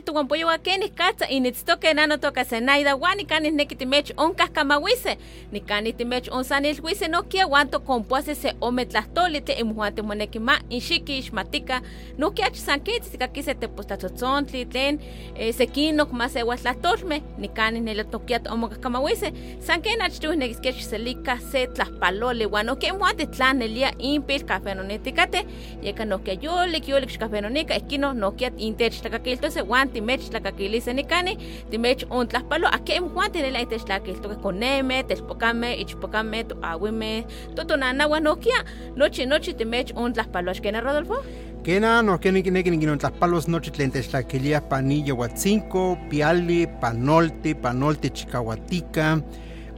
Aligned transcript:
Piali 0.00 0.04
tu 0.04 0.12
guampoyo 0.12 0.46
wakeni 0.46 0.88
katsa 0.88 1.26
y 1.28 1.40
nitstoke 1.40 1.94
nano 1.94 2.16
toka 2.16 2.44
senaida 2.44 2.96
wani 2.96 3.24
kanis 3.24 3.52
neki 3.52 3.76
timech 3.76 4.12
on 4.16 4.34
kaskamawise 4.34 5.18
ni 5.52 5.60
kani 5.60 5.92
timech 5.92 6.28
on 6.32 6.44
sanil 6.44 6.80
wise 6.82 7.08
no 7.08 7.22
kia 7.22 7.46
wanto 7.46 7.80
kompuase 7.80 8.34
se 8.34 8.54
ome 8.60 8.84
tlahtolite 8.84 9.52
imuhuante 9.52 10.02
moneki 10.02 10.38
ma 10.38 10.58
inshiki 10.70 11.18
ishmatika 11.18 11.82
no 12.18 12.30
kia 12.30 12.50
chisankiti 12.50 13.10
tikakise 13.10 13.54
te 13.54 13.68
postatotzontli 13.68 14.64
tlen 14.66 14.98
eh, 15.36 15.54
sekinok 15.54 16.12
ma 16.12 16.28
se 16.28 16.40
huatlahtolme 16.40 17.22
ni 17.38 17.48
kani 17.48 17.80
nele 17.80 18.04
tokiat 18.04 18.48
omo 18.50 18.68
kaskamawise 18.68 19.32
sanken 19.60 20.02
achtuh 20.02 20.34
nekiskech 20.34 20.82
selika 20.82 21.38
se 21.38 21.66
tlahpalole 21.66 22.46
wan 22.46 22.66
no 22.66 22.76
kia 22.76 22.88
imuhuante 22.88 23.26
tlanelia 23.26 23.92
impil 23.98 24.44
kafenonetikate 24.44 25.46
yeka 25.82 26.04
no 26.04 26.18
kia 26.18 26.38
yolik 26.42 26.88
yolik 26.88 27.10
xkafenonika 27.10 27.74
eskino 27.74 28.12
no 28.12 28.30
kia 28.30 28.50
intech 28.56 29.00
tlakakiltose 29.00 29.62
wan 29.62 29.89
timech 29.92 30.30
tlakakilise 30.30 30.92
nikani 30.92 31.36
timech 31.70 32.04
ontlajpalo 32.10 32.68
akem 32.68 33.08
juan 33.14 33.32
tinela 33.32 33.60
itech 33.60 33.84
tlakiltoke 33.84 34.36
koneme 34.42 35.02
techpokame 35.02 35.74
ichpokame 35.74 36.44
toawime 36.44 37.26
totonanawa 37.54 38.20
nokia 38.20 38.64
nochi 38.96 39.26
nochi 39.26 39.54
timech 39.54 39.92
ontlajpalo 39.96 40.50
axkena 40.50 40.80
Rodolfo 40.80 41.24
Kena 41.62 42.02
no 42.02 42.16
que 42.16 42.32
ni 42.32 42.40
ni 42.40 42.62
ni 42.62 42.86
no 42.86 42.96
tlapalos 42.96 43.46
noche 43.46 43.70
tlentes 43.70 44.08
tlaquilia 44.08 44.62
panilla 44.62 45.12
huatzinco, 45.12 45.98
piali, 46.08 46.66
panolti, 46.80 47.54
panolti 47.54 48.10
chicahuatica, 48.10 49.20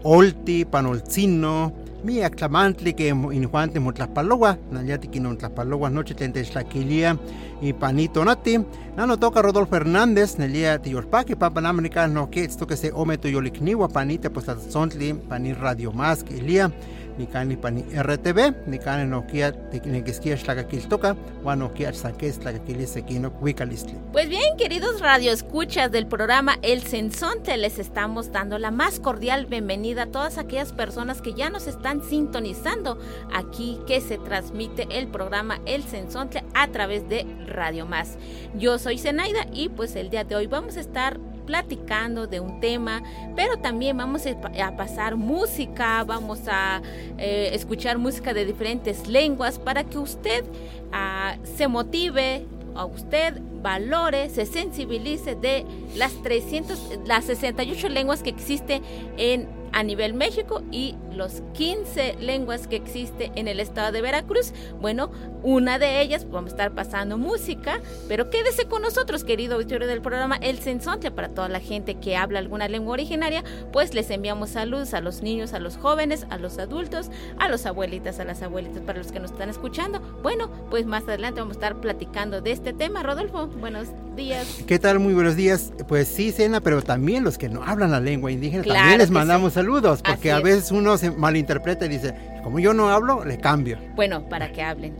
olti, 0.05 0.65
panolcino, 0.65 1.73
mi 2.05 2.23
aclamantli 2.23 2.95
que 2.95 3.09
in 3.09 3.49
Juante 3.49 3.81
motlapalowa, 3.81 4.59
nayati 4.71 5.09
que 5.09 5.21
no 5.21 5.37
tlapalowa 5.37 5.91
noche 5.91 6.15
tlentes 6.15 6.51
tlaquilia 6.51 7.17
y 7.61 7.73
panito 7.73 8.25
nati, 8.25 8.59
nano 8.97 9.19
toca 9.19 9.43
Rodolfo 9.43 9.77
Hernández, 9.77 10.39
nelia 10.39 10.81
tiolpaki, 10.81 11.37
papa 11.37 11.61
namánica 11.61 12.09
no 12.09 12.31
que 12.31 12.45
esto 12.45 12.67
que 12.67 12.77
se 12.77 12.91
ome 12.93 13.19
toyolikniwa 13.19 13.89
panita 13.89 14.31
pues 14.31 14.47
tzontli, 14.47 15.15
pani 15.15 15.53
radio 15.53 15.93
más 15.93 16.25
que 16.25 16.37
ilia, 16.37 16.73
ni 17.19 17.27
cani 17.27 17.57
pani 17.57 17.83
RTV, 17.83 18.67
ni 18.67 18.79
cani 18.79 19.09
no 19.09 19.27
kia 19.27 19.53
tiquisquia 19.71 20.37
xtlacakiltoca, 20.37 21.17
wan 21.45 21.59
no 21.59 21.73
kia 21.73 21.93
saques 21.93 22.39
tlacaquilis 22.39 22.91
sequino 22.91 23.33
cuicalistli. 23.33 23.95
Pues 24.13 24.29
bien, 24.29 24.57
queridos 24.57 25.01
radioescuchas 25.01 25.91
del 25.91 26.07
programa 26.07 26.59
El 26.63 26.83
Sensonte, 26.83 27.57
les 27.57 27.79
estamos 27.79 28.33
dando 28.33 28.59
la 28.59 28.71
más 28.71 29.01
cordial 29.01 29.47
bienvenida 29.47 30.05
a 30.05 30.07
todas 30.07 30.39
aquellas 30.39 30.73
personas 30.73 31.23
que 31.23 31.35
ya 31.35 31.51
nos 31.51 31.67
están 31.67 32.03
sintonizando 32.03 32.99
aquí 33.33 33.79
que 33.87 34.01
se 34.01 34.19
transmite 34.19 34.87
el 34.91 35.09
programa 35.09 35.61
El 35.67 35.83
Sensonte 35.83 36.45
a 36.55 36.69
través 36.69 37.09
de 37.09 37.27
Radio 37.47 37.87
Más. 37.87 38.17
Yo 38.55 38.79
soy 38.79 38.99
Zenaida 38.99 39.47
y 39.53 39.69
pues 39.69 39.97
el 39.97 40.11
día 40.11 40.25
de 40.25 40.37
hoy 40.37 40.47
vamos 40.47 40.77
a 40.77 40.81
estar 40.81 41.19
platicando 41.47 42.27
de 42.27 42.41
un 42.41 42.61
tema, 42.61 43.03
pero 43.37 43.59
también 43.59 43.97
vamos 43.97 44.23
a 44.27 44.77
pasar 44.77 45.17
música, 45.17 46.05
vamos 46.05 46.41
a 46.47 46.83
eh, 47.19 47.51
escuchar 47.53 47.99
música 47.99 48.35
de 48.35 48.45
diferentes 48.45 49.07
lenguas 49.07 49.59
para 49.59 49.85
que 49.85 49.99
usted 49.99 50.45
uh, 50.45 51.47
se 51.57 51.69
motive, 51.69 52.47
a 52.75 52.85
usted 52.87 53.41
valore, 53.63 54.29
se 54.31 54.47
sensibilice 54.47 55.35
de 55.35 55.65
las 55.97 56.13
300, 56.23 57.01
las 57.07 57.25
68 57.25 57.89
lenguas 57.89 58.23
que 58.23 58.31
existe 58.31 58.81
en 59.17 59.62
a 59.73 59.83
nivel 59.83 60.15
México 60.15 60.63
y 60.71 60.95
los 61.13 61.43
15 61.55 62.17
lenguas 62.21 62.67
que 62.67 62.77
existe 62.77 63.33
en 63.35 63.49
el 63.49 63.61
estado 63.61 63.93
de 63.93 64.03
Veracruz. 64.03 64.53
Bueno, 64.81 65.11
una 65.43 65.79
de 65.79 66.01
ellas 66.01 66.27
vamos 66.31 66.53
a 66.53 66.55
estar 66.55 66.73
pasando 66.73 67.19
música, 67.19 67.81
pero 68.09 68.31
quédese 68.31 68.67
con 68.67 68.83
nosotros, 68.83 69.25
querido 69.25 69.57
auditorio 69.57 69.87
del 69.87 70.01
programa 70.01 70.37
El 70.37 70.59
Sensonte, 70.59 71.11
para 71.11 71.29
toda 71.31 71.49
la 71.49 71.61
gente 71.61 71.97
que 71.97 72.17
habla 72.17 72.39
alguna 72.39 72.69
lengua 72.69 72.93
originaria, 72.93 73.43
pues 73.73 73.95
les 73.95 74.11
enviamos 74.11 74.51
saludos 74.51 74.95
a 74.95 75.01
los 75.01 75.23
niños, 75.23 75.53
a 75.53 75.59
los 75.59 75.77
jóvenes, 75.77 76.27
a 76.31 76.39
los 76.39 76.59
adultos, 76.59 77.11
a 77.39 77.49
los 77.49 77.67
abuelitas, 77.67 78.21
a 78.21 78.25
las 78.25 78.43
abuelitas, 78.43 78.83
para 78.83 78.99
los 78.99 79.13
que 79.13 79.21
nos 79.21 79.33
están 79.33 79.49
escuchando. 79.49 80.01
Bueno, 80.23 80.51
pues 80.71 80.87
más 80.87 81.05
adelante 81.05 81.41
vamos 81.41 81.57
a 81.57 81.59
estar 81.59 81.81
platicando 81.81 82.41
de 82.41 82.53
este 82.53 82.73
tema. 82.73 83.03
Rodolfo, 83.03 83.49
buenos 83.49 83.89
días. 84.17 84.63
¿Qué 84.67 84.79
tal? 84.79 84.99
Muy 84.99 85.15
buenos 85.15 85.37
días. 85.37 85.73
Pues 85.89 86.09
sí, 86.09 86.33
Cena, 86.33 86.61
pero 86.61 86.83
también 86.83 87.25
los 87.25 87.39
que 87.39 87.49
no 87.49 87.63
hablan 87.65 87.91
la 87.91 88.01
lengua 88.01 88.31
indígena, 88.31 88.63
claro 88.63 88.81
también 88.81 88.99
les 88.99 89.11
mandamos 89.11 89.55
sí. 89.55 89.62
Saludos, 89.63 90.03
porque 90.03 90.33
a 90.33 90.41
veces 90.41 90.65
es. 90.65 90.73
uno 90.73 90.99
se 90.99 91.11
malinterpreta 91.11 91.87
y 91.87 91.89
dice, 91.89 92.15
como 92.43 92.59
yo 92.59 92.75
no 92.75 92.89
hablo, 92.91 93.25
le 93.25 93.39
cambio. 93.39 93.79
Bueno, 93.95 94.29
para 94.29 94.51
que 94.51 94.63
hablen. 94.63 94.97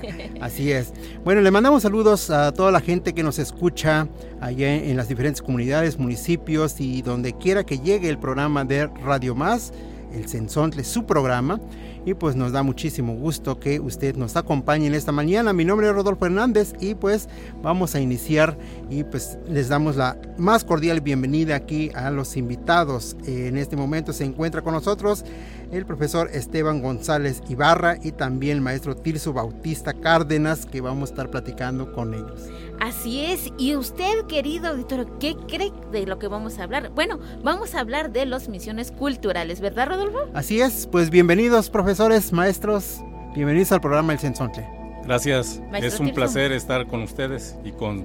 Así 0.40 0.70
es. 0.70 0.92
Bueno, 1.24 1.40
le 1.40 1.50
mandamos 1.50 1.82
saludos 1.82 2.30
a 2.30 2.52
toda 2.52 2.70
la 2.70 2.80
gente 2.80 3.12
que 3.12 3.22
nos 3.22 3.38
escucha 3.38 4.06
allá 4.40 4.74
en 4.74 4.96
las 4.96 5.08
diferentes 5.08 5.42
comunidades, 5.42 5.98
municipios 5.98 6.80
y 6.80 7.02
donde 7.02 7.32
quiera 7.32 7.64
que 7.64 7.78
llegue 7.78 8.08
el 8.08 8.18
programa 8.18 8.64
de 8.64 8.86
Radio 8.86 9.34
Más, 9.34 9.72
el 10.14 10.28
Sensontle, 10.28 10.84
su 10.84 11.04
programa 11.04 11.60
y 12.06 12.14
pues 12.14 12.36
nos 12.36 12.52
da 12.52 12.62
muchísimo 12.62 13.14
gusto 13.14 13.58
que 13.58 13.80
usted 13.80 14.16
nos 14.16 14.36
acompañe 14.36 14.86
en 14.86 14.94
esta 14.94 15.12
mañana. 15.12 15.52
Mi 15.52 15.64
nombre 15.64 15.88
es 15.88 15.94
Rodolfo 15.94 16.26
Hernández 16.26 16.74
y 16.80 16.94
pues 16.94 17.28
vamos 17.62 17.94
a 17.94 18.00
iniciar 18.00 18.56
y 18.90 19.04
pues 19.04 19.38
les 19.48 19.68
damos 19.68 19.96
la 19.96 20.16
más 20.36 20.64
cordial 20.64 21.00
bienvenida 21.00 21.56
aquí 21.56 21.90
a 21.94 22.10
los 22.10 22.36
invitados. 22.36 23.16
En 23.26 23.56
este 23.56 23.76
momento 23.76 24.12
se 24.12 24.24
encuentra 24.24 24.62
con 24.62 24.74
nosotros 24.74 25.24
el 25.72 25.86
profesor 25.86 26.30
Esteban 26.32 26.82
González 26.82 27.42
Ibarra 27.48 27.96
y 28.02 28.12
también 28.12 28.58
el 28.58 28.62
maestro 28.62 28.94
Tirso 28.96 29.32
Bautista 29.32 29.94
Cárdenas 29.94 30.66
que 30.66 30.80
vamos 30.80 31.10
a 31.10 31.12
estar 31.12 31.30
platicando 31.30 31.92
con 31.92 32.14
ellos. 32.14 32.48
Así 32.80 33.24
es, 33.24 33.50
y 33.56 33.76
usted 33.76 34.26
querido 34.26 34.68
auditorio, 34.68 35.18
¿qué 35.18 35.36
cree 35.48 35.72
de 35.90 36.06
lo 36.06 36.18
que 36.18 36.28
vamos 36.28 36.58
a 36.58 36.64
hablar? 36.64 36.90
Bueno, 36.94 37.18
vamos 37.42 37.74
a 37.74 37.80
hablar 37.80 38.12
de 38.12 38.26
las 38.26 38.48
misiones 38.48 38.90
culturales, 38.92 39.60
¿verdad 39.60 39.88
Rodolfo? 39.88 40.18
Así 40.34 40.60
es, 40.60 40.86
pues 40.90 41.08
bienvenidos 41.08 41.70
profesores, 41.70 42.32
maestros, 42.32 43.00
bienvenidos 43.34 43.72
al 43.72 43.80
programa 43.80 44.12
El 44.12 44.18
Sensontle. 44.18 44.68
Gracias, 45.04 45.60
Maestro 45.70 45.88
es 45.88 46.00
un 46.00 46.06
Tirso. 46.06 46.14
placer 46.14 46.52
estar 46.52 46.86
con 46.86 47.02
ustedes 47.02 47.56
y 47.64 47.72
con 47.72 48.04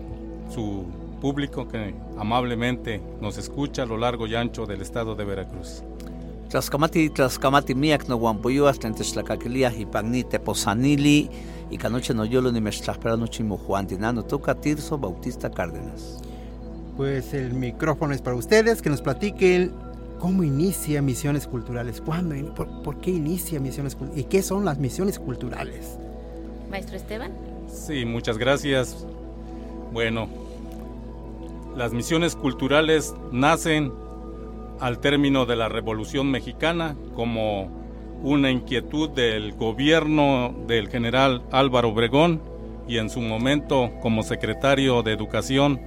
su 0.53 0.85
público 1.19 1.67
que 1.67 1.93
amablemente 2.17 3.01
nos 3.21 3.37
escucha 3.37 3.83
a 3.83 3.85
lo 3.85 3.97
largo 3.97 4.27
y 4.27 4.35
ancho 4.35 4.65
del 4.65 4.81
estado 4.81 5.15
de 5.15 5.25
Veracruz. 5.25 5.83
Tlaskamati, 6.49 7.09
tlaskamati 7.09 7.75
miak 7.75 8.07
no 8.07 8.15
guampuyuas, 8.17 8.79
tentestlakakilia, 8.79 9.71
hipagni, 9.71 10.23
y 11.69 11.77
canoche 11.77 12.13
no 12.13 12.25
yolo 12.25 12.51
ni 12.51 12.61
mezclaspera 12.61 13.17
noche 13.17 13.43
mojuantinano, 13.43 14.23
toca 14.23 14.55
Tirso 14.55 14.97
Bautista 14.97 15.49
Cárdenas. 15.49 16.19
Pues 16.97 17.33
el 17.33 17.53
micrófono 17.53 18.13
es 18.13 18.21
para 18.21 18.35
ustedes, 18.35 18.81
que 18.81 18.89
nos 18.89 19.01
platiquen 19.01 19.71
cómo 20.19 20.43
inicia 20.43 21.01
Misiones 21.01 21.47
Culturales, 21.47 22.01
cuándo, 22.01 22.35
por, 22.53 22.81
por 22.81 22.99
qué 22.99 23.11
inicia 23.11 23.59
Misiones 23.59 23.95
Culturales 23.95 24.25
y 24.25 24.27
qué 24.29 24.41
son 24.41 24.65
las 24.65 24.79
misiones 24.79 25.19
culturales. 25.19 25.97
Maestro 26.69 26.97
Esteban. 26.97 27.31
Sí, 27.71 28.05
muchas 28.05 28.37
gracias. 28.37 29.05
Bueno, 29.93 30.27
las 31.75 31.93
misiones 31.93 32.35
culturales 32.35 33.13
nacen 33.31 33.93
al 34.79 34.99
término 34.99 35.45
de 35.45 35.55
la 35.55 35.69
Revolución 35.69 36.29
Mexicana 36.31 36.95
como 37.15 37.78
una 38.23 38.51
inquietud 38.51 39.09
del 39.09 39.53
gobierno 39.53 40.53
del 40.67 40.89
general 40.89 41.43
Álvaro 41.51 41.89
Obregón 41.89 42.41
y 42.87 42.97
en 42.97 43.09
su 43.09 43.21
momento 43.21 43.91
como 44.01 44.23
secretario 44.23 45.03
de 45.03 45.13
Educación 45.13 45.79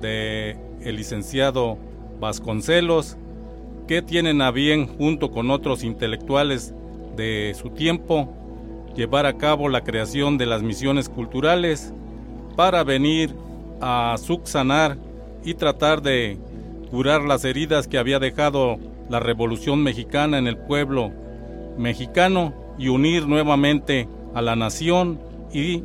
de 0.00 0.56
licenciado 0.84 1.78
Vasconcelos, 2.20 3.16
que 3.86 4.02
tienen 4.02 4.42
a 4.42 4.50
bien 4.50 4.86
junto 4.86 5.30
con 5.30 5.50
otros 5.50 5.84
intelectuales 5.84 6.74
de 7.16 7.54
su 7.60 7.70
tiempo 7.70 8.32
llevar 8.94 9.26
a 9.26 9.36
cabo 9.36 9.68
la 9.68 9.84
creación 9.84 10.38
de 10.38 10.46
las 10.46 10.62
misiones 10.62 11.08
culturales 11.08 11.92
para 12.56 12.82
venir 12.82 13.34
a 13.80 14.16
subsanar 14.18 14.98
y 15.44 15.54
tratar 15.54 16.02
de 16.02 16.38
curar 16.90 17.22
las 17.22 17.44
heridas 17.44 17.86
que 17.86 17.98
había 17.98 18.18
dejado 18.18 18.78
la 19.08 19.20
Revolución 19.20 19.82
Mexicana 19.82 20.38
en 20.38 20.46
el 20.46 20.56
pueblo 20.56 21.12
mexicano 21.78 22.52
y 22.78 22.88
unir 22.88 23.26
nuevamente 23.26 24.08
a 24.34 24.42
la 24.42 24.56
nación 24.56 25.18
y 25.52 25.82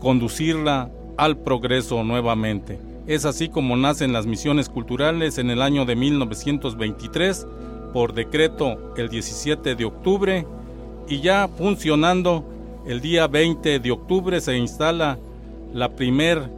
conducirla 0.00 0.90
al 1.16 1.36
progreso 1.38 2.02
nuevamente. 2.02 2.78
Es 3.06 3.24
así 3.24 3.48
como 3.48 3.76
nacen 3.76 4.12
las 4.12 4.26
misiones 4.26 4.68
culturales 4.68 5.38
en 5.38 5.50
el 5.50 5.62
año 5.62 5.84
de 5.84 5.96
1923 5.96 7.46
por 7.92 8.14
decreto 8.14 8.94
el 8.96 9.08
17 9.08 9.74
de 9.74 9.84
octubre 9.84 10.46
y 11.08 11.20
ya 11.20 11.48
funcionando 11.48 12.44
el 12.86 13.00
día 13.00 13.26
20 13.26 13.80
de 13.80 13.90
octubre 13.90 14.40
se 14.40 14.56
instala 14.56 15.18
la 15.74 15.90
primer, 15.90 16.50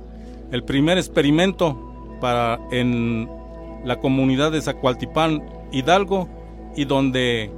el 0.50 0.62
primer 0.64 0.98
experimento 0.98 2.18
para 2.20 2.60
en 2.70 3.28
la 3.84 3.98
comunidad 3.98 4.52
de 4.52 4.60
Zacualtipán 4.60 5.42
Hidalgo 5.72 6.28
y 6.76 6.84
donde 6.84 7.50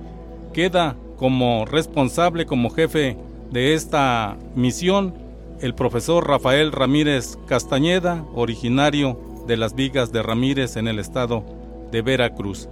queda 0.55 0.97
como 1.19 1.67
responsable, 1.67 2.47
como 2.47 2.71
jefe 2.71 3.19
de 3.51 3.75
esta 3.75 4.39
misión, 4.55 5.13
el 5.61 5.75
profesor 5.75 6.27
Rafael 6.27 6.73
Ramírez 6.73 7.37
Castañeda, 7.47 8.25
originario 8.35 9.21
de 9.47 9.59
las 9.59 9.75
Vigas 9.75 10.13
de 10.13 10.23
Ramírez 10.23 10.77
en 10.77 10.89
el 10.89 10.99
estado 10.99 11.45
de 11.93 12.01
Veracruz. 12.01 12.69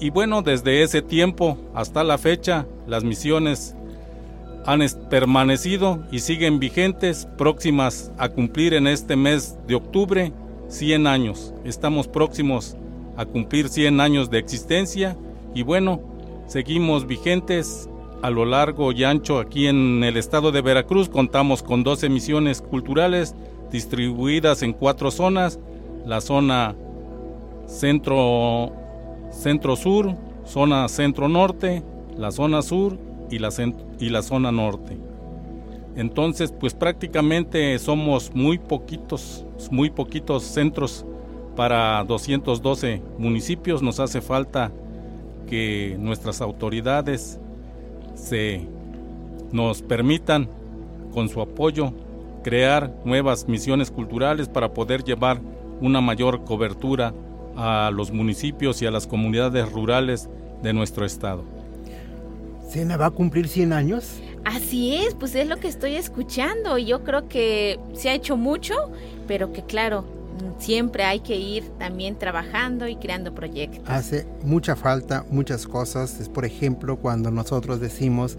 Y 0.00 0.10
bueno, 0.10 0.40
desde 0.40 0.82
ese 0.82 1.02
tiempo 1.02 1.58
hasta 1.74 2.02
la 2.02 2.16
fecha, 2.18 2.66
las 2.86 3.04
misiones 3.04 3.76
han 4.64 4.80
permanecido 5.10 6.02
y 6.10 6.20
siguen 6.20 6.58
vigentes, 6.58 7.28
próximas 7.36 8.12
a 8.16 8.28
cumplir 8.28 8.74
en 8.74 8.86
este 8.86 9.16
mes 9.16 9.58
de 9.66 9.74
octubre 9.74 10.32
100 10.68 11.06
años. 11.06 11.52
Estamos 11.64 12.08
próximos 12.08 12.76
a 13.16 13.26
cumplir 13.26 13.68
100 13.68 14.00
años 14.00 14.30
de 14.30 14.38
existencia 14.38 15.16
y 15.54 15.62
bueno, 15.62 16.00
seguimos 16.46 17.06
vigentes 17.06 17.88
a 18.22 18.30
lo 18.30 18.44
largo 18.44 18.92
y 18.92 19.04
ancho 19.04 19.38
aquí 19.38 19.66
en 19.66 20.04
el 20.04 20.16
estado 20.16 20.52
de 20.52 20.62
Veracruz. 20.62 21.08
Contamos 21.08 21.62
con 21.62 21.82
12 21.82 22.08
misiones 22.08 22.62
culturales 22.62 23.34
distribuidas 23.70 24.62
en 24.62 24.72
cuatro 24.72 25.10
zonas. 25.10 25.58
La 26.06 26.20
zona 26.20 26.74
centro, 27.66 28.72
centro 29.30 29.76
sur, 29.76 30.14
zona 30.44 30.88
centro 30.88 31.28
norte, 31.28 31.82
la 32.16 32.30
zona 32.30 32.62
sur 32.62 32.98
y 33.30 33.38
la, 33.38 33.50
y 33.98 34.08
la 34.10 34.22
zona 34.22 34.52
norte. 34.52 34.96
Entonces, 35.96 36.52
pues 36.52 36.74
prácticamente 36.74 37.78
somos 37.78 38.32
muy 38.34 38.58
poquitos, 38.58 39.44
muy 39.70 39.90
poquitos 39.90 40.44
centros 40.44 41.04
para 41.56 42.02
212 42.04 43.02
municipios. 43.18 43.82
Nos 43.82 44.00
hace 44.00 44.20
falta 44.20 44.72
que 45.52 45.96
nuestras 45.98 46.40
autoridades 46.40 47.38
se 48.14 48.66
nos 49.52 49.82
permitan, 49.82 50.48
con 51.12 51.28
su 51.28 51.42
apoyo, 51.42 51.92
crear 52.42 52.90
nuevas 53.04 53.46
misiones 53.46 53.90
culturales 53.90 54.48
para 54.48 54.72
poder 54.72 55.04
llevar 55.04 55.42
una 55.82 56.00
mayor 56.00 56.44
cobertura 56.44 57.12
a 57.54 57.90
los 57.92 58.12
municipios 58.12 58.80
y 58.80 58.86
a 58.86 58.90
las 58.90 59.06
comunidades 59.06 59.70
rurales 59.70 60.30
de 60.62 60.72
nuestro 60.72 61.04
estado. 61.04 61.44
¿Cena 62.66 62.96
va 62.96 63.04
a 63.04 63.10
cumplir 63.10 63.46
100 63.46 63.74
años? 63.74 64.22
Así 64.46 64.96
es, 64.96 65.14
pues 65.14 65.34
es 65.34 65.46
lo 65.46 65.58
que 65.58 65.68
estoy 65.68 65.96
escuchando 65.96 66.78
y 66.78 66.86
yo 66.86 67.04
creo 67.04 67.28
que 67.28 67.78
se 67.92 68.08
ha 68.08 68.14
hecho 68.14 68.38
mucho, 68.38 68.74
pero 69.28 69.52
que 69.52 69.64
claro, 69.64 70.06
siempre 70.58 71.04
hay 71.04 71.20
que 71.20 71.36
ir 71.36 71.64
también 71.78 72.18
trabajando 72.18 72.88
y 72.88 72.96
creando 72.96 73.34
proyectos. 73.34 73.84
Hace 73.86 74.26
mucha 74.44 74.76
falta 74.76 75.24
muchas 75.30 75.66
cosas. 75.66 76.20
Es 76.20 76.28
por 76.28 76.44
ejemplo 76.44 76.96
cuando 76.96 77.30
nosotros 77.30 77.80
decimos, 77.80 78.38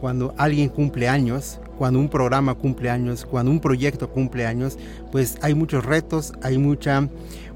cuando 0.00 0.34
alguien 0.36 0.68
cumple 0.68 1.08
años, 1.08 1.60
cuando 1.78 1.98
un 1.98 2.08
programa 2.08 2.54
cumple 2.54 2.90
años, 2.90 3.24
cuando 3.24 3.50
un 3.50 3.60
proyecto 3.60 4.10
cumple 4.10 4.46
años, 4.46 4.78
pues 5.10 5.38
hay 5.42 5.54
muchos 5.54 5.84
retos, 5.84 6.32
hay 6.42 6.58
mucha 6.58 7.08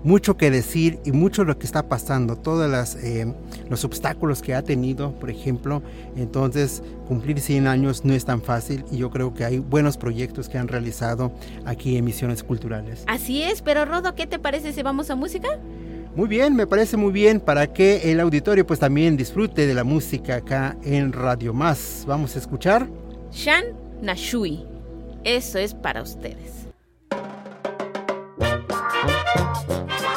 mucho 0.05 0.37
que 0.37 0.50
decir 0.50 0.99
y 1.05 1.12
mucho 1.12 1.45
lo 1.45 1.59
que 1.59 1.67
está 1.67 1.89
pasando, 1.89 2.37
todos 2.37 2.71
las, 2.71 2.97
eh, 2.97 3.33
los 3.69 3.85
obstáculos 3.85 4.43
que 4.43 4.55
ha 4.55 4.62
tenido, 4.62 5.12
por 5.19 5.31
ejemplo. 5.31 5.83
Entonces, 6.17 6.83
cumplir 7.06 7.41
100 7.41 7.67
años 7.67 8.05
no 8.05 8.15
es 8.15 8.25
tan 8.25 8.43
fácil 8.43 8.85
y 8.91 8.99
yo 8.99 9.11
creo 9.11 9.35
que 9.35 9.45
hay 9.45 9.59
buenos 9.59 9.97
proyectos 9.97 10.49
que 10.49 10.59
han 10.59 10.69
realizado 10.69 11.33
aquí 11.65 11.97
en 11.97 12.05
Misiones 12.05 12.43
Culturales. 12.43 13.05
Así 13.06 13.43
es, 13.43 13.62
pero 13.62 13.85
Rodo, 13.85 14.15
¿qué 14.15 14.27
te 14.27 14.39
parece 14.39 14.73
si 14.73 14.83
vamos 14.83 15.11
a 15.11 15.17
música? 15.17 15.49
Muy 16.15 16.29
bien, 16.29 16.56
me 16.56 16.67
parece 16.67 16.97
muy 16.97 17.12
bien 17.12 17.39
para 17.39 17.73
que 17.73 18.11
el 18.11 18.19
auditorio 18.21 18.67
pues 18.67 18.81
también 18.81 19.17
disfrute 19.17 19.67
de 19.67 19.75
la 19.75 19.85
música 19.85 20.37
acá 20.37 20.77
en 20.83 21.12
Radio 21.12 21.55
Más. 21.55 22.05
Vamos 22.06 22.35
a 22.35 22.39
escuchar. 22.39 22.89
Shan 23.31 23.65
Nashui. 24.03 24.65
Eso 25.25 25.59
es 25.59 25.75
para 25.75 26.03
ustedes. 26.03 26.68
Thank 29.66 30.02
you. 30.02 30.07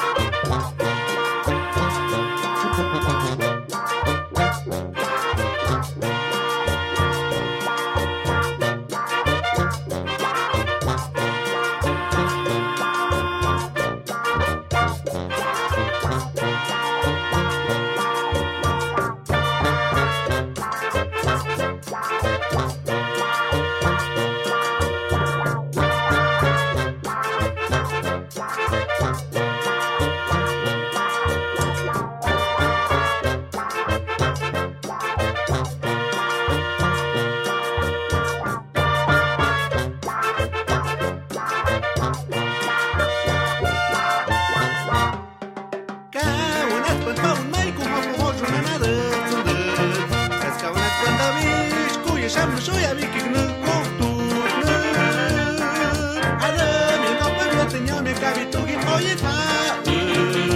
me 58.02 58.14
cabe 58.14 58.46
tu 58.46 58.66
que 58.66 60.51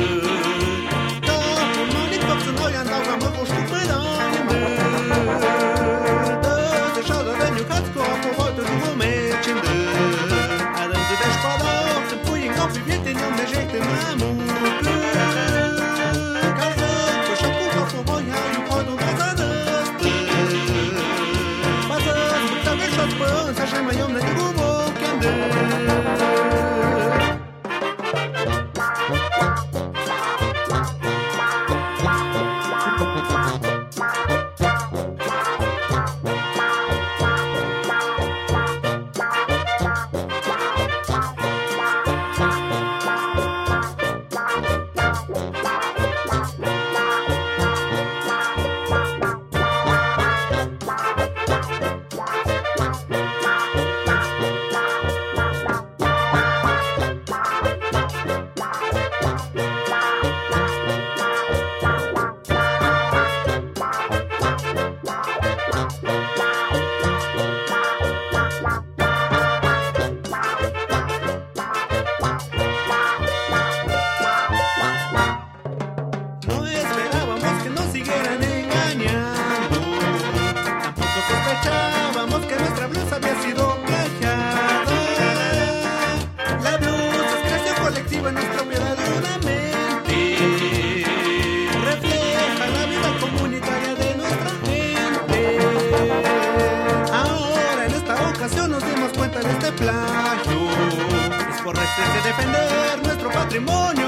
matrimonio. 103.60 104.05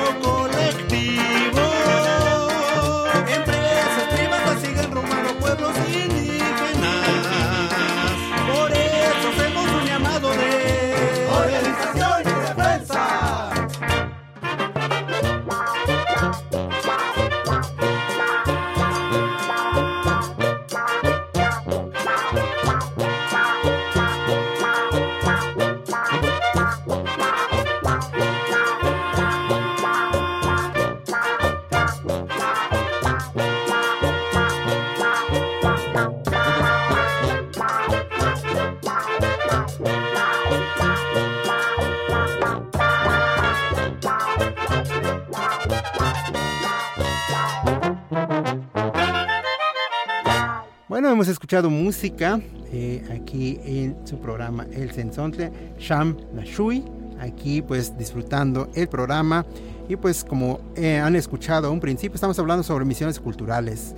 Hemos 51.17 51.29
escuchado 51.29 51.71
música 51.71 52.39
eh, 52.71 53.03
aquí 53.09 53.59
en 53.65 53.97
su 54.05 54.19
programa 54.19 54.67
El 54.71 54.91
Sensontle, 54.91 55.51
Sham 55.79 56.15
Nashui, 56.35 56.83
aquí 57.19 57.63
pues 57.63 57.97
disfrutando 57.97 58.69
el 58.75 58.87
programa. 58.87 59.43
Y 59.89 59.95
pues 59.95 60.23
como 60.23 60.59
eh, 60.75 60.99
han 60.99 61.15
escuchado 61.15 61.69
a 61.69 61.71
un 61.71 61.79
principio 61.79 62.13
estamos 62.13 62.37
hablando 62.37 62.61
sobre 62.61 62.85
misiones 62.85 63.19
culturales. 63.19 63.95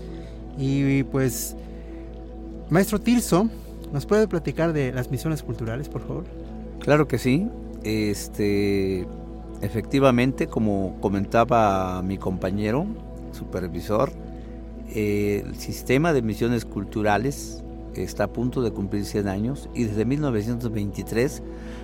Y 0.57 1.03
pues 1.03 1.57
maestro 2.69 3.01
Tirso, 3.01 3.49
¿nos 3.91 4.05
puede 4.05 4.25
platicar 4.25 4.71
de 4.71 4.93
las 4.93 5.11
misiones 5.11 5.43
culturales 5.43 5.89
por 5.89 6.07
favor? 6.07 6.23
Claro 6.79 7.05
que 7.05 7.17
sí, 7.17 7.49
este 7.83 9.05
efectivamente 9.59 10.47
como 10.47 10.95
comentaba 11.01 12.01
mi 12.01 12.17
compañero 12.17 12.87
supervisor, 13.33 14.09
el 14.95 15.55
sistema 15.55 16.13
de 16.13 16.21
misiones 16.21 16.65
culturales 16.65 17.63
está 17.93 18.25
a 18.25 18.33
punto 18.33 18.61
de 18.61 18.71
cumplir 18.71 19.05
100 19.05 19.27
años 19.27 19.69
y 19.73 19.83
desde 19.83 20.05
1923 20.05 21.43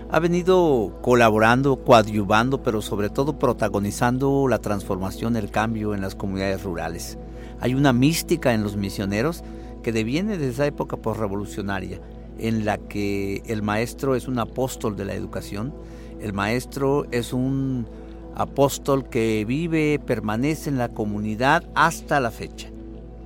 ha 0.10 0.20
venido 0.20 0.98
colaborando, 1.02 1.84
coadyuvando, 1.84 2.64
pero 2.64 2.82
sobre 2.82 3.10
todo 3.10 3.38
protagonizando 3.38 4.48
la 4.48 4.60
transformación, 4.60 5.36
el 5.36 5.52
cambio 5.52 5.94
en 5.94 6.02
las 6.02 6.16
comunidades 6.16 6.64
rurales. 6.64 7.18
Hay 7.60 7.74
una 7.74 7.94
mística 7.94 8.54
en 8.54 8.64
los 8.64 8.76
misioneros 8.76 9.44
que 9.84 9.92
deviene 9.92 10.38
de 10.38 10.50
esa 10.50 10.66
época 10.66 10.98
postrevolucionaria, 10.98 12.00
en 12.38 12.66
la 12.66 12.78
que 12.78 13.44
el 13.46 13.62
maestro 13.62 14.16
es 14.16 14.28
un 14.28 14.40
apóstol 14.40 14.96
de 14.96 15.06
la 15.06 15.14
educación, 15.14 15.74
el 16.22 16.34
maestro 16.34 17.06
es 17.12 17.34
un 17.34 17.88
apóstol 18.36 19.10
que 19.10 19.46
vive, 19.46 20.00
permanece 20.06 20.70
en 20.70 20.78
la 20.78 20.90
comunidad 20.90 21.64
hasta 21.76 22.20
la 22.20 22.32
fecha 22.32 22.75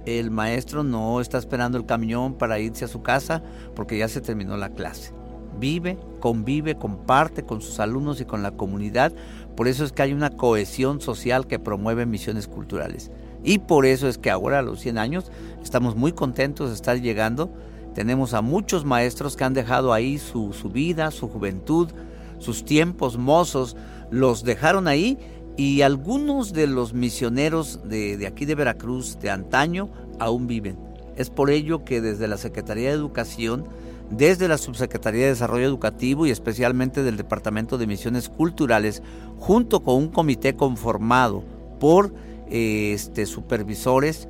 el 0.06 0.32
maestro 0.32 0.84
no 0.84 1.22
está 1.22 1.38
esperando 1.38 1.77
el 1.77 1.86
camión 1.86 2.34
para 2.34 2.60
irse 2.60 2.86
a 2.86 2.89
su 2.89 3.01
casa 3.01 3.44
porque 3.75 3.98
ya 3.98 4.08
se 4.08 4.22
terminó 4.22 4.58
la 4.58 4.70
clase. 4.70 5.13
Vive, 5.60 5.98
convive, 6.20 6.75
comparte 6.75 7.44
con 7.44 7.62
sus 7.62 7.79
alumnos 7.79 8.22
y 8.22 8.25
con 8.25 8.44
la 8.44 8.51
comunidad. 8.51 9.12
Por 9.56 9.68
eso 9.68 9.84
es 9.84 9.91
que 9.91 10.03
hay 10.03 10.13
una 10.13 10.29
cohesión 10.29 11.01
social 11.01 11.48
que 11.48 11.60
promueve 11.60 12.06
misiones 12.06 12.48
culturales. 12.48 13.12
Y 13.44 13.60
por 13.60 13.86
eso 13.86 14.08
es 14.08 14.18
que 14.18 14.29
ahora 14.29 14.60
a 14.60 14.62
los 14.62 14.79
100 14.79 14.98
años 14.98 15.32
estamos 15.62 15.96
muy 15.96 16.12
contentos 16.12 16.70
de 16.70 16.75
estar 16.75 17.00
llegando. 17.00 17.51
Tenemos 17.94 18.34
a 18.34 18.41
muchos 18.41 18.86
maestros 18.86 19.36
que 19.36 19.44
han 19.44 19.53
dejado 19.53 19.94
ahí 19.94 20.18
su, 20.18 20.51
vida, 20.72 21.12
su 21.12 21.27
juventud, 21.27 21.89
sus 22.38 22.63
tiempos 22.63 23.18
mozos, 23.18 23.75
los 24.12 24.44
dejaron 24.44 24.88
ahí 24.88 25.18
y 25.60 25.82
algunos 25.82 26.54
de 26.54 26.68
los 26.68 26.94
misioneros 26.94 27.82
de, 27.84 28.25
aquí 28.25 28.46
de 28.46 28.56
Veracruz 28.56 29.20
de 29.20 29.30
antaño 29.30 29.89
aún 30.18 30.48
viven. 30.48 30.78
Es 31.18 31.30
por 31.30 31.50
ello 31.50 31.84
que 31.84 32.00
desde 32.00 32.30
la 32.30 32.38
Secretaría 32.38 32.88
de 32.88 32.96
Educación, 32.96 33.66
desde 34.10 34.48
la 34.48 34.58
Subsecretaría 34.58 35.24
de 35.24 35.32
Desarrollo 35.32 35.66
Educativo 35.66 36.25
y 36.25 36.32
especialmente 36.32 37.04
del 37.04 37.18
Departamento 37.18 37.78
de 37.78 37.88
Misiones 37.88 38.30
Culturales, 38.30 39.04
junto 39.38 39.82
con 39.82 39.96
un 39.96 40.08
comité 40.08 40.56
conformado 40.56 41.44
por 41.78 42.13
eh, 42.50 42.94
este, 42.94 43.25
supervisores 43.25 44.30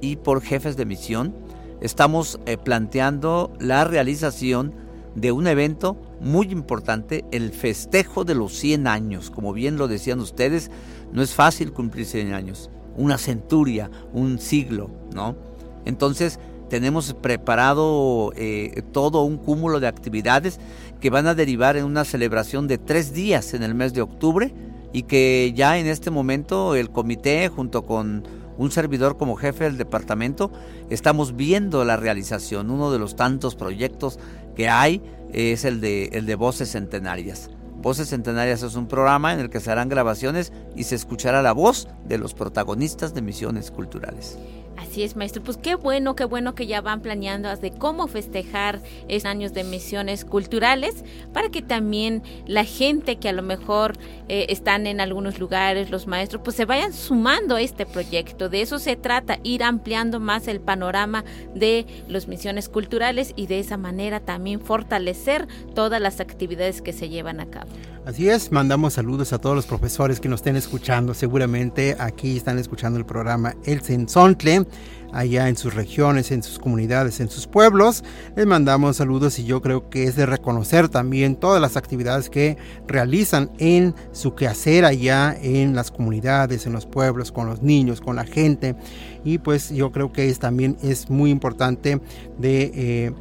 y 0.00 0.14
por 0.14 0.42
jefes 0.42 0.76
de 0.76 0.86
misión, 0.86 1.34
estamos 1.80 2.38
eh, 2.46 2.56
planteando 2.56 3.52
la 3.58 3.82
realización 3.82 4.74
de 5.20 5.32
un 5.32 5.46
evento 5.46 5.96
muy 6.20 6.46
importante, 6.50 7.24
el 7.30 7.52
festejo 7.52 8.24
de 8.24 8.34
los 8.34 8.52
100 8.54 8.86
años. 8.86 9.30
Como 9.30 9.52
bien 9.52 9.76
lo 9.76 9.88
decían 9.88 10.20
ustedes, 10.20 10.70
no 11.12 11.22
es 11.22 11.34
fácil 11.34 11.72
cumplir 11.72 12.06
100 12.06 12.32
años, 12.32 12.70
una 12.96 13.18
centuria, 13.18 13.90
un 14.12 14.38
siglo, 14.38 14.90
¿no? 15.14 15.36
Entonces, 15.84 16.38
tenemos 16.68 17.14
preparado 17.14 18.32
eh, 18.36 18.82
todo 18.92 19.22
un 19.22 19.38
cúmulo 19.38 19.80
de 19.80 19.86
actividades 19.86 20.60
que 21.00 21.10
van 21.10 21.26
a 21.26 21.34
derivar 21.34 21.76
en 21.76 21.84
una 21.84 22.04
celebración 22.04 22.68
de 22.68 22.78
tres 22.78 23.12
días 23.12 23.54
en 23.54 23.62
el 23.62 23.74
mes 23.74 23.94
de 23.94 24.02
octubre 24.02 24.52
y 24.92 25.02
que 25.02 25.52
ya 25.54 25.78
en 25.78 25.86
este 25.86 26.10
momento 26.10 26.74
el 26.74 26.90
comité 26.90 27.48
junto 27.48 27.84
con 27.86 28.24
un 28.58 28.70
servidor 28.70 29.16
como 29.16 29.36
jefe 29.36 29.64
del 29.64 29.78
departamento 29.78 30.50
estamos 30.90 31.36
viendo 31.36 31.84
la 31.84 31.96
realización, 31.96 32.70
uno 32.70 32.90
de 32.90 32.98
los 32.98 33.14
tantos 33.14 33.54
proyectos 33.54 34.18
que 34.58 34.68
hay 34.68 35.00
es 35.32 35.64
el 35.64 35.80
de, 35.80 36.06
el 36.06 36.26
de 36.26 36.34
Voces 36.34 36.72
Centenarias. 36.72 37.48
Voces 37.76 38.08
Centenarias 38.08 38.64
es 38.64 38.74
un 38.74 38.88
programa 38.88 39.32
en 39.32 39.38
el 39.38 39.50
que 39.50 39.60
se 39.60 39.70
harán 39.70 39.88
grabaciones 39.88 40.52
y 40.74 40.82
se 40.82 40.96
escuchará 40.96 41.42
la 41.42 41.52
voz 41.52 41.86
de 42.08 42.18
los 42.18 42.34
protagonistas 42.34 43.14
de 43.14 43.22
misiones 43.22 43.70
culturales. 43.70 44.36
Así 44.78 45.02
es, 45.02 45.16
maestro. 45.16 45.42
Pues 45.42 45.56
qué 45.56 45.74
bueno, 45.74 46.14
qué 46.14 46.24
bueno 46.24 46.54
que 46.54 46.68
ya 46.68 46.80
van 46.80 47.00
planeando 47.00 47.54
de 47.56 47.72
cómo 47.72 48.06
festejar 48.06 48.80
estos 49.08 49.28
años 49.28 49.52
de 49.52 49.64
misiones 49.64 50.24
culturales 50.24 51.04
para 51.32 51.48
que 51.48 51.62
también 51.62 52.22
la 52.46 52.64
gente 52.64 53.16
que 53.16 53.28
a 53.28 53.32
lo 53.32 53.42
mejor 53.42 53.98
eh, 54.28 54.46
están 54.50 54.86
en 54.86 55.00
algunos 55.00 55.40
lugares, 55.40 55.90
los 55.90 56.06
maestros, 56.06 56.42
pues 56.44 56.56
se 56.56 56.64
vayan 56.64 56.92
sumando 56.92 57.56
a 57.56 57.60
este 57.60 57.86
proyecto. 57.86 58.48
De 58.48 58.62
eso 58.62 58.78
se 58.78 58.94
trata, 58.94 59.40
ir 59.42 59.64
ampliando 59.64 60.20
más 60.20 60.46
el 60.46 60.60
panorama 60.60 61.24
de 61.56 61.84
las 62.06 62.28
misiones 62.28 62.68
culturales 62.68 63.32
y 63.34 63.48
de 63.48 63.58
esa 63.58 63.76
manera 63.76 64.20
también 64.20 64.60
fortalecer 64.60 65.48
todas 65.74 66.00
las 66.00 66.20
actividades 66.20 66.82
que 66.82 66.92
se 66.92 67.08
llevan 67.08 67.40
a 67.40 67.46
cabo. 67.46 67.70
Así 68.08 68.30
es, 68.30 68.52
mandamos 68.52 68.94
saludos 68.94 69.34
a 69.34 69.38
todos 69.38 69.54
los 69.54 69.66
profesores 69.66 70.18
que 70.18 70.30
nos 70.30 70.40
estén 70.40 70.56
escuchando. 70.56 71.12
Seguramente 71.12 71.94
aquí 72.00 72.38
están 72.38 72.58
escuchando 72.58 72.98
el 72.98 73.04
programa 73.04 73.54
El 73.66 73.82
Sensontle, 73.82 74.64
allá 75.12 75.46
en 75.50 75.58
sus 75.58 75.74
regiones, 75.74 76.30
en 76.30 76.42
sus 76.42 76.58
comunidades, 76.58 77.20
en 77.20 77.28
sus 77.28 77.46
pueblos. 77.46 78.02
Les 78.34 78.46
mandamos 78.46 78.96
saludos 78.96 79.38
y 79.38 79.44
yo 79.44 79.60
creo 79.60 79.90
que 79.90 80.04
es 80.04 80.16
de 80.16 80.24
reconocer 80.24 80.88
también 80.88 81.36
todas 81.36 81.60
las 81.60 81.76
actividades 81.76 82.30
que 82.30 82.56
realizan 82.86 83.50
en 83.58 83.94
su 84.12 84.34
quehacer 84.34 84.86
allá 84.86 85.36
en 85.42 85.74
las 85.74 85.90
comunidades, 85.90 86.64
en 86.64 86.72
los 86.72 86.86
pueblos, 86.86 87.30
con 87.30 87.46
los 87.46 87.60
niños, 87.60 88.00
con 88.00 88.16
la 88.16 88.24
gente. 88.24 88.74
Y 89.22 89.36
pues 89.36 89.68
yo 89.68 89.92
creo 89.92 90.14
que 90.14 90.30
es, 90.30 90.38
también 90.38 90.78
es 90.82 91.10
muy 91.10 91.30
importante 91.30 92.00
de, 92.38 92.72
eh, 92.74 93.12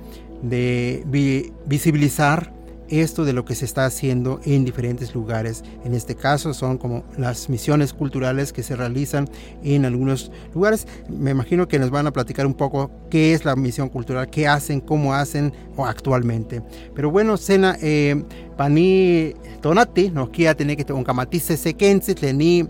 de 0.43 1.51
visibilizar 1.65 2.55
esto 2.89 3.25
de 3.25 3.33
lo 3.33 3.45
que 3.45 3.55
se 3.55 3.65
está 3.65 3.85
haciendo 3.85 4.39
en 4.45 4.65
diferentes 4.65 5.13
lugares. 5.13 5.63
En 5.83 5.93
este 5.93 6.15
caso 6.15 6.53
son 6.53 6.77
como 6.77 7.03
las 7.17 7.49
misiones 7.49 7.93
culturales 7.93 8.53
que 8.53 8.63
se 8.63 8.75
realizan 8.75 9.29
en 9.63 9.85
algunos 9.85 10.31
lugares. 10.53 10.87
Me 11.09 11.31
imagino 11.31 11.67
que 11.67 11.79
nos 11.79 11.89
van 11.89 12.07
a 12.07 12.11
platicar 12.11 12.45
un 12.45 12.53
poco 12.53 12.91
qué 13.09 13.33
es 13.33 13.45
la 13.45 13.55
misión 13.55 13.89
cultural, 13.89 14.29
qué 14.29 14.47
hacen, 14.47 14.81
cómo 14.81 15.13
hacen 15.13 15.53
actualmente. 15.77 16.61
Pero 16.95 17.11
bueno, 17.11 17.37
Sena, 17.37 17.77
eh, 17.81 18.23
pani 18.55 19.33
tonati, 19.61 20.09
no 20.09 20.31
quiera 20.31 20.55
tener 20.55 20.77
que 20.77 20.93
un 20.93 21.03
camatice 21.03 21.57
sequense, 21.57 22.15
tení 22.15 22.67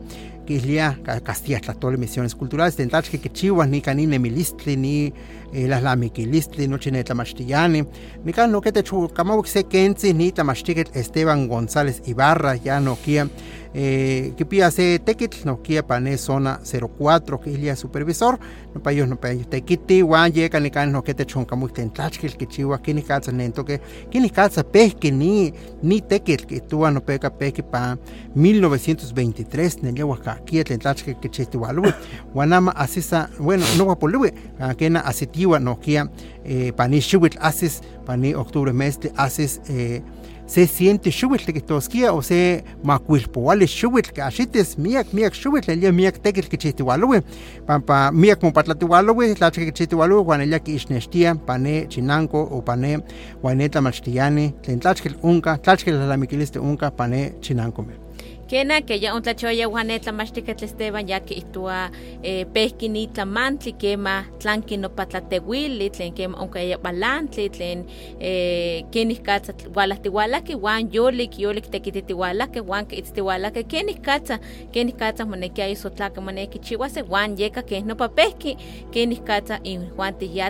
quihlia 0.47 0.97
Castilla 1.23 1.59
tlatoli 1.59 1.97
misiones 1.97 2.33
culturales 2.33 2.77
tentachki 2.77 3.19
kichiwas 3.19 3.67
ni 3.69 3.81
kanin 3.81 4.09
nemilistli 4.09 4.77
ni 4.77 5.13
las 5.53 5.83
lamiquilistli 5.83 6.67
nochi 6.67 6.91
netlamachtiani 6.91 7.85
nikan 8.25 8.51
no 8.51 8.61
que 8.61 8.71
te 8.71 8.83
chukamawik 8.83 9.47
se 9.47 9.63
kentzi 9.63 10.13
ni 10.13 10.31
tlamachtiket 10.31 10.95
Esteban 10.95 11.47
González 11.47 12.01
Ibarra 12.05 12.55
ya 12.55 12.79
no 12.79 12.95
kia 12.95 13.27
eh, 13.73 14.33
kipia 14.35 14.71
se 14.71 14.99
tekitl 14.99 15.45
no 15.45 15.57
kia 15.61 15.83
pane 15.83 16.17
zona 16.17 16.59
04 16.63 17.39
que 17.39 17.51
ilia 17.51 17.75
supervisor. 17.75 18.39
No 18.73 18.81
pa 18.81 18.91
ellos 18.91 19.07
no 19.07 19.15
pa 19.15 19.29
ellos. 19.31 19.47
Tekiti 19.49 20.01
wan 20.03 20.31
yeka 20.33 20.59
ni 20.59 20.71
kan 20.71 20.91
no 20.91 21.03
que 21.03 21.13
te 21.13 21.25
chonkamuk 21.25 21.73
tentlachkil 21.73 22.37
que 22.37 22.47
chiwa 22.47 22.79
kini 22.81 23.03
katsa 23.03 23.31
nento 23.31 23.63
que 23.63 23.79
kini 24.09 24.29
katsa 24.29 24.63
pehki 24.63 25.11
ni 25.11 25.53
ni 25.83 26.01
tekitl 26.01 26.45
que 26.45 26.61
tuwa 26.61 26.91
no 26.91 27.01
peka 27.01 27.29
pehki 27.29 27.61
pa 27.61 27.97
1923 28.35 29.83
ne 29.83 29.91
lewa 29.91 30.17
ka 30.17 30.39
kia 30.45 30.63
tentlachkil 30.63 31.15
que 31.21 31.29
chitiwalu 31.29 31.93
wanama 32.33 32.75
asisa 32.83 33.29
bueno 33.39 33.65
no 33.77 33.87
wapoluwe 33.87 34.33
kena 34.77 35.05
asitiwa 35.37 35.59
no 35.59 35.75
kia 35.75 36.07
eh, 36.45 36.73
pani 36.73 37.01
shiwitl 37.01 37.37
asis 37.41 37.81
pani 38.05 38.35
octubre 38.35 38.73
mes 38.73 38.99
asis 39.15 39.61
eh, 39.69 40.01
se 40.45 40.65
siente 40.65 41.11
xuwitl 41.11 41.51
que 41.51 41.61
tosquia 41.61 42.13
o 42.13 42.21
se 42.21 42.63
macuilpoale 42.83 43.67
xuwitl 43.67 44.11
que 44.13 44.21
axites 44.21 44.77
miak 44.77 45.13
miak 45.13 45.33
xuwitl 45.33 45.71
elia 45.71 45.91
miak 45.91 46.21
tekil 46.23 46.47
que 46.47 46.57
chitiwalowe 46.57 47.21
pampa 47.67 48.11
miak 48.11 48.41
mopatlatiwalowe 48.41 49.35
tlacha 49.35 49.61
que 49.65 49.71
chitiwalowe 49.71 50.23
guan 50.23 50.41
elia 50.41 50.59
que 50.59 50.71
ixnextia 50.71 51.35
pane 51.35 51.87
chinanco 51.89 52.41
o 52.41 52.61
pane 52.61 53.03
guaneta 53.41 53.81
machtiani 53.81 54.53
tlen 54.63 54.79
tlachkel 54.79 55.15
unca 55.21 55.57
tlachkel 55.57 56.07
la 56.07 56.17
miquiliste 56.17 56.59
unca 56.59 56.91
pane 56.91 57.33
chinanco 57.41 57.83
me 57.83 58.06
Kena 58.47 58.81
que 58.81 58.97
ya 58.97 59.13
un 59.13 59.21
tlachoya 59.21 59.67
Juanetla 59.67 60.13
Machtiquetl 60.13 60.63
Esteban 60.63 61.05
ya 61.05 61.19
que 61.19 61.35
itua 61.35 61.91
eh, 62.23 62.45
pehkini 62.45 63.07
tlamantli 63.07 63.73
kema 63.73 64.23
tlanki 64.39 64.77
no 64.77 64.89
patlatehuili 64.89 65.89
tlen 65.89 66.13
kema 66.13 66.37
onka 66.37 66.61
ya 66.61 66.77
balantli 66.77 67.49
tlen 67.49 67.85
eh, 68.19 68.85
kenih 68.91 69.19
katsa 69.21 69.53
walahtiwalaki 69.75 70.55
wan 70.55 70.87
yolik 70.93 71.39
yolik 71.39 71.69
tekititiwalaki 71.71 72.61
wan 72.61 72.85
kiitztiwalaki 72.85 73.63
kenih 73.63 73.99
katsa 74.01 74.39
kenih 74.71 74.95
katsa 74.95 75.25
monekia 75.25 75.67
isotlaka 75.67 76.21
moneki 76.21 76.59
chiwase 76.59 77.03
wan 77.09 77.35
yeka 77.37 77.61
keh 77.61 77.83
nopa 77.83 78.07
pehki 78.07 78.57
kenih 78.91 79.19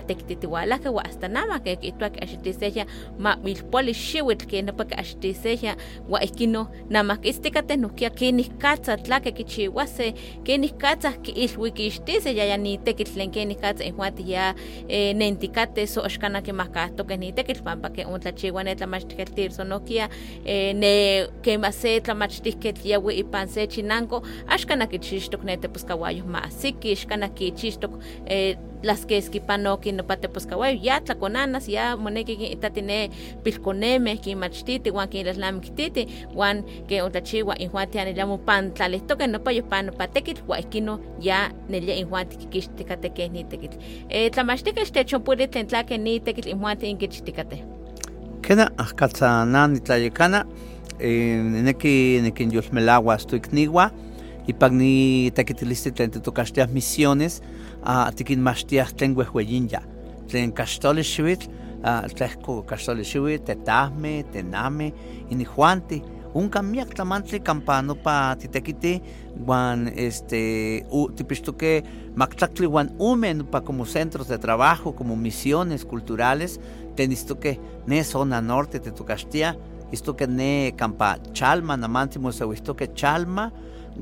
tekititiwalaki 0.06 0.88
wa 0.88 1.02
hasta 1.02 1.28
nama 1.28 1.58
ke 1.58 1.78
itua 1.82 2.10
ke 2.10 2.22
axitiseya 2.22 2.86
ma 3.18 3.36
milpoli 3.42 3.92
xiwitl 3.92 4.46
ke 4.46 4.62
nopa 4.62 4.84
ke 4.84 4.94
axitiseya 4.94 5.76
wa 6.08 6.22
ikino 6.22 6.68
namakistikate 6.90 7.76
no 7.76 7.87
nohkia 7.88 8.10
kenih 8.10 8.50
katsa 8.58 8.96
tlake 8.96 9.32
kichiwase 9.32 10.12
kenih 10.44 10.76
katsa 10.76 11.12
kiilhuikixtise 11.12 12.36
ya 12.36 12.44
ya 12.44 12.56
nitekitl 12.56 13.12
tlen 13.12 13.30
kenih 13.30 13.56
katsa 13.56 13.84
ihuati 13.84 14.32
ya 14.32 14.54
eh, 14.88 15.16
nentikate 15.16 15.86
so 15.86 16.04
axkana 16.04 16.42
kimahkahtokeh 16.42 17.18
nitekitl 17.18 17.62
pampa 17.64 17.88
ke 17.90 18.04
ontlachiwa 18.04 18.64
netlamachtikeltir 18.64 19.50
so 19.50 19.64
nohkia 19.64 20.08
eh, 20.44 20.74
ne 20.76 21.26
kema 21.42 21.72
se 21.72 22.00
tlamachtihketl 22.00 22.84
yawi 22.84 23.18
ipan 23.24 23.48
se 23.48 23.66
chinanko 23.66 24.22
axkana 24.46 24.86
kichixtok 24.86 25.44
neteposkawayoh 25.44 26.26
maasiki 26.26 26.92
axkana 26.92 27.28
kichixtok 27.28 27.96
eh, 28.26 28.56
las 28.82 29.06
que 29.06 29.18
esquipanoki 29.18 29.92
no 29.92 30.04
pate 30.04 30.28
poscahuayo 30.28 30.78
ya 30.82 31.00
tlaconanas 31.00 31.68
ya 31.68 31.96
moneki 31.96 32.56
tatine 32.56 33.10
pilconeme 33.42 34.16
kimachtiti 34.16 34.90
wan 34.90 35.08
kinlaslamikititi 35.08 36.06
wan 36.34 36.64
ke 36.88 37.02
otlachiwa 37.02 37.58
injuan 37.58 37.90
tianilamo 37.90 38.38
pan 38.38 38.72
tlalihtoke 38.74 39.26
nopa 39.26 39.52
yopan 39.52 39.90
patekitl 39.98 40.42
ua 40.48 40.58
ikino 40.60 41.00
ya 41.20 41.50
nelia 41.68 41.94
injuan 41.94 42.28
tikikixtikateke 42.28 43.28
nitekitl 43.28 43.76
eh, 44.08 44.30
tlamachtikeh 44.30 44.84
xtechonpuli 44.84 45.48
tlen 45.48 45.66
tlake 45.66 45.98
nitekitl 45.98 46.48
injuan 46.48 46.78
tinkichtikateh 46.78 47.62
Kena 48.42 48.70
ahkatsanani 48.78 49.80
tlayekana 49.80 50.44
eh, 51.00 51.42
neki 51.42 52.20
nekinyolmelawa 52.22 53.18
stoikniwa 53.18 53.90
ipak 54.48 54.72
ni 54.72 55.30
tekitilisti 55.30 55.92
tlen 55.92 56.10
titokaxtiah 56.10 56.68
misiones 56.72 57.42
uh, 57.84 58.10
tikinmachtiah 58.14 58.92
tlen 58.96 59.16
wehweyinya 59.18 59.82
tlen 60.28 60.52
kaxtoli 60.52 61.04
xiwitl 61.04 61.48
tlehko 62.16 62.62
kaxtoli 62.66 63.04
xiwitl 63.06 63.44
tetahmeh 63.46 64.24
tenameh 64.32 64.92
inijuanti 65.30 66.02
onka 66.34 66.62
miak 66.62 66.92
tlamantli 66.94 67.40
kampa 67.40 67.80
nopa 67.82 68.36
titekiti 68.40 69.00
wan 69.46 69.88
este 69.96 70.84
u, 70.90 71.08
tipixtoke 71.16 71.82
maktlaktli 72.16 72.66
wan 72.66 72.90
ume 72.98 73.32
nopa 73.34 73.60
como 73.60 73.84
centros 73.86 74.28
de 74.28 74.38
trabajo 74.38 74.92
como 74.92 75.16
misiones 75.16 75.84
culturales 75.84 76.58
tenistoke 76.96 77.58
ne 77.86 78.02
zona 78.04 78.40
norte 78.40 78.78
tetokaxtia 78.78 79.54
istoke 79.92 80.26
ne 80.26 80.72
kampa 80.76 81.16
chalma 81.32 81.76
namanti 81.76 82.18
mosewistoke 82.18 82.92
chalma 82.94 83.50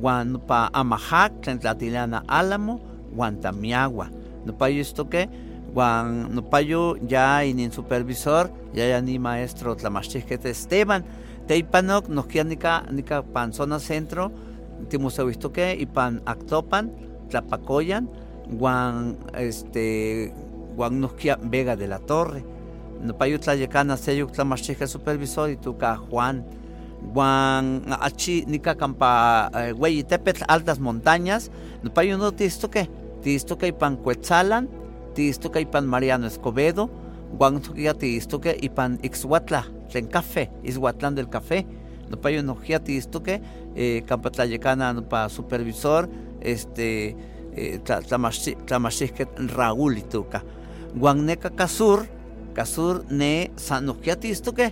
wan 0.01 0.33
nopa 0.33 0.71
amajac 0.73 1.43
tlen 1.43 1.59
tlatilana 1.59 2.25
álamo 2.27 2.81
wan 3.17 3.41
tamiagua 3.41 4.13
nopayo 4.47 4.81
istoke 4.81 5.29
wan 5.77 6.33
nopayo 6.33 6.97
ya 7.05 7.45
inin 7.45 7.69
supervisor 7.69 8.49
ya 8.73 8.89
ya 8.89 8.99
ni 9.05 9.21
maestro 9.21 9.77
tlamachtiskete 9.77 10.49
Esteban. 10.57 11.05
Teipanok 11.47 12.09
nohkia 12.09 12.43
nika 12.45 12.83
nika 12.91 13.23
pan 13.23 13.53
zona 13.53 13.79
centro 13.79 14.33
timosewistoke 14.89 15.77
ipan 15.79 16.25
Actopan 16.27 16.91
tlapacoyan 17.29 18.09
wan 18.57 19.21
este 19.37 20.33
wan 20.77 21.01
nohkia 21.01 21.37
Vega 21.39 21.77
de 21.77 21.87
la 21.87 22.01
Torre. 22.01 22.41
Nopayo 23.05 23.39
tlayekana 23.39 24.01
seyok 24.01 24.33
tlamachtiske 24.33 24.89
supervisor 24.89 25.53
ituka 25.53 26.01
Juan. 26.09 26.43
Juan 27.13 27.85
achi 28.01 28.49
nika 28.49 28.75
kampa 28.75 29.53
weyi 29.79 30.03
tepetl 30.03 30.43
altas 30.49 30.81
montañas. 30.81 31.53
Nopayo 31.85 32.17
no 32.17 32.33
tistoke 32.33 32.81
tistoke 32.81 33.06
ipan 33.27 33.97
Cuetzalan 33.97 34.69
tistoke 35.15 35.61
ipan 35.61 35.87
Mariano 35.87 36.27
Escobedo 36.27 36.89
Juan 37.39 37.61
tokia 37.61 37.95
tistoke 37.95 38.57
ipan 38.63 38.99
Ixhuatla 39.03 39.65
tlen 39.91 40.09
café 40.09 40.51
Ixhuatlán 40.63 41.15
del 41.15 41.29
café. 41.29 41.67
Nopayo 42.09 42.43
nohkia 42.43 42.79
tistoke 42.79 43.41
eh, 43.75 44.03
kampa 44.07 44.31
tlayekana 44.31 44.93
nopa 44.93 45.29
supervisor 45.29 46.09
este 46.41 47.17
eh, 47.57 47.81
tlamachtisket 48.67 49.29
Raúl 49.57 49.99
ituka 49.99 50.43
Juan 50.95 51.27
neka 51.27 51.51
kasur 51.51 52.07
kasur 52.55 53.03
ne 53.11 53.51
san 53.57 53.87
nohkia 53.87 54.17
tistoke 54.17 54.71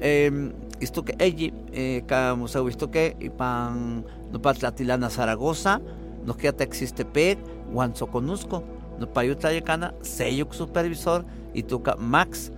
eh, 0.00 0.32
istoke 0.80 1.12
eyi 1.20 1.52
eh, 1.72 2.00
kamusau 2.06 2.68
istoke 2.68 3.14
ipan 3.20 4.02
nopa 4.32 4.54
tlatilana 4.54 5.10
Zaragoza 5.10 5.80
nohkia 6.24 6.52
texistepec 6.52 7.38
nopayo 9.00 9.34
tlayekana 9.34 9.94
seyok 10.02 10.54
supervisor 10.54 11.24
Max 11.98 12.50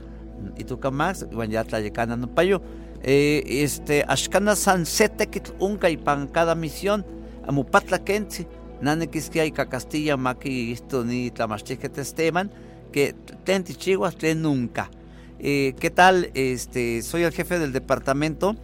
ituka 0.58 0.90
Max 0.90 1.24
wan 1.32 1.50
ya 1.50 1.64
tlayekana 1.64 2.16
nopayo 2.16 2.60
eh, 3.02 3.42
este 3.46 4.04
axkana 4.08 4.56
san 4.56 4.84
se 4.84 5.08
tekitl 5.08 5.52
unka 5.60 5.88
ipan 5.88 6.28
cada 6.28 6.54
misión 6.54 7.04
amupatla 7.46 7.98
kentzi 7.98 8.46
nanekiskia 8.82 9.44
ika 9.44 9.66
Castilla 9.66 10.16
maki 10.16 10.72
isto 10.72 11.04
ni 11.04 11.30
tlamachtiskeh 11.30 11.90
Esteban 11.96 12.50
que 12.92 13.14
tlen 13.44 13.64
tichiuas 13.64 14.16
tlen 14.16 14.42
nunca 14.42 14.90
eh, 15.38 15.74
¿Qué 15.80 15.90
tal? 15.90 16.30
Este, 16.34 17.02
soy 17.02 17.24
el 17.24 17.32
jefe 17.32 17.58
del 17.58 17.72
departamento 17.72 18.54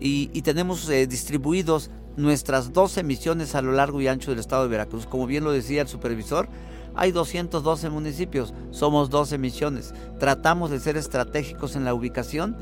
y, 0.00 0.30
y 0.32 0.40
tenemos 0.40 0.88
eh, 0.88 1.06
distribuidos 1.06 1.90
nuestras 2.16 2.72
12 2.72 3.02
misiones 3.02 3.54
a 3.54 3.62
lo 3.62 3.72
largo 3.72 4.00
y 4.00 4.08
ancho 4.08 4.30
del 4.30 4.40
estado 4.40 4.64
de 4.64 4.68
Veracruz. 4.68 5.06
Como 5.06 5.26
bien 5.26 5.44
lo 5.44 5.52
decía 5.52 5.82
el 5.82 5.88
supervisor, 5.88 6.48
hay 6.94 7.12
212 7.12 7.90
municipios, 7.90 8.54
somos 8.70 9.10
12 9.10 9.38
misiones. 9.38 9.94
Tratamos 10.18 10.70
de 10.70 10.80
ser 10.80 10.96
estratégicos 10.96 11.76
en 11.76 11.84
la 11.84 11.94
ubicación. 11.94 12.56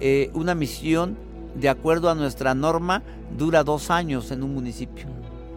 Eh, 0.00 0.30
una 0.34 0.54
misión, 0.54 1.16
de 1.54 1.68
acuerdo 1.68 2.10
a 2.10 2.14
nuestra 2.14 2.54
norma, 2.54 3.02
dura 3.36 3.64
dos 3.64 3.90
años 3.90 4.30
en 4.30 4.42
un 4.42 4.54
municipio. 4.54 5.06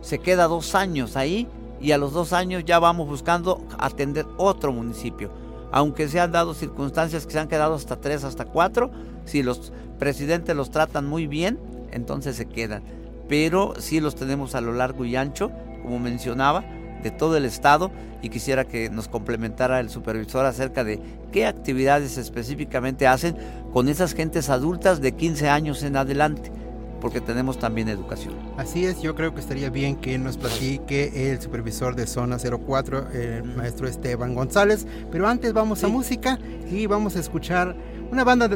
Se 0.01 0.19
queda 0.19 0.47
dos 0.47 0.75
años 0.75 1.15
ahí 1.15 1.47
y 1.79 1.91
a 1.91 1.97
los 1.97 2.13
dos 2.13 2.33
años 2.33 2.63
ya 2.65 2.79
vamos 2.79 3.07
buscando 3.07 3.65
atender 3.77 4.25
otro 4.37 4.71
municipio 4.71 5.31
aunque 5.71 6.07
se 6.07 6.19
han 6.19 6.31
dado 6.31 6.53
circunstancias 6.53 7.25
que 7.25 7.31
se 7.31 7.39
han 7.39 7.47
quedado 7.47 7.75
hasta 7.75 7.95
tres, 7.95 8.23
hasta 8.23 8.45
cuatro, 8.45 8.91
si 9.25 9.41
los 9.41 9.71
presidentes 9.99 10.55
los 10.55 10.69
tratan 10.69 11.07
muy 11.07 11.27
bien, 11.27 11.59
entonces 11.91 12.35
se 12.35 12.45
quedan. 12.45 12.83
Pero 13.31 13.75
sí 13.79 14.01
los 14.01 14.15
tenemos 14.15 14.55
a 14.55 14.61
lo 14.61 14.73
largo 14.73 15.05
y 15.05 15.15
ancho, 15.15 15.53
como 15.83 15.99
mencionaba, 15.99 16.65
de 17.01 17.11
todo 17.11 17.37
el 17.37 17.45
estado 17.45 17.89
y 18.21 18.27
quisiera 18.27 18.65
que 18.65 18.89
nos 18.89 19.07
complementara 19.07 19.79
el 19.79 19.89
supervisor 19.89 20.45
acerca 20.45 20.83
de 20.83 20.99
qué 21.31 21.45
actividades 21.45 22.17
específicamente 22.17 23.07
hacen 23.07 23.37
con 23.71 23.87
esas 23.87 24.15
gentes 24.15 24.49
adultas 24.49 24.99
de 24.99 25.13
15 25.13 25.47
años 25.47 25.81
en 25.83 25.95
adelante. 25.95 26.51
porque 26.99 27.21
tenemos 27.21 27.57
también 27.57 27.87
educación. 27.87 28.35
Así 28.57 28.85
es, 28.85 29.01
yo 29.01 29.15
creo 29.15 29.33
que 29.33 29.39
estaría 29.39 29.71
bien 29.71 29.95
que 29.95 30.19
nos 30.19 30.37
platique 30.37 31.31
el 31.31 31.41
supervisor 31.41 31.95
de 31.95 32.05
Zona 32.05 32.37
04, 32.37 33.11
el 33.13 33.43
maestro 33.43 33.87
Esteban 33.87 34.35
González, 34.35 34.85
pero 35.09 35.27
antes 35.27 35.51
vamos 35.51 35.83
a 35.83 35.87
música 35.87 36.37
y 36.69 36.85
vamos 36.85 37.15
a 37.15 37.19
escuchar 37.21 37.75
una 38.11 38.23
banda, 38.23 38.49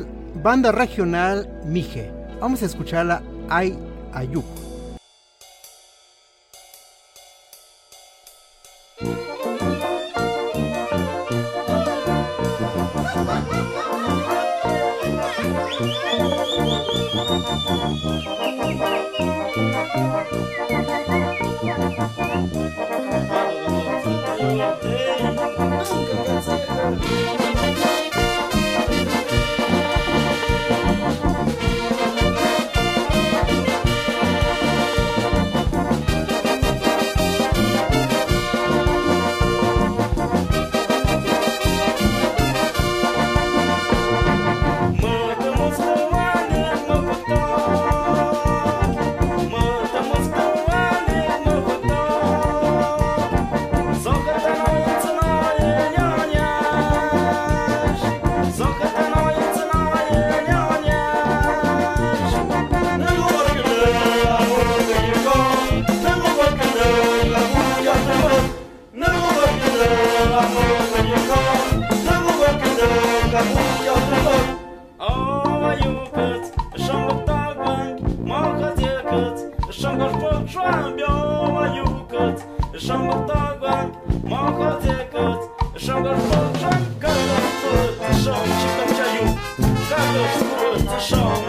banda 0.44 0.72
regional 0.72 1.50
Mije. 1.66 2.12
Vamos 2.40 2.62
a 2.62 2.68
escucharla 2.68 3.24
Ay 3.50 3.80
Ayuco. 4.14 4.65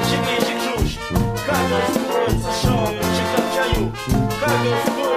Чекайте 0.09 0.55
ключ, 0.61 0.99
как 1.47 1.59
он 1.73 1.95
скроется 1.95 2.53
шоу, 2.63 2.87
чекав 2.87 3.47
как 4.41 4.51
он 4.51 4.81
скроется. 4.87 5.16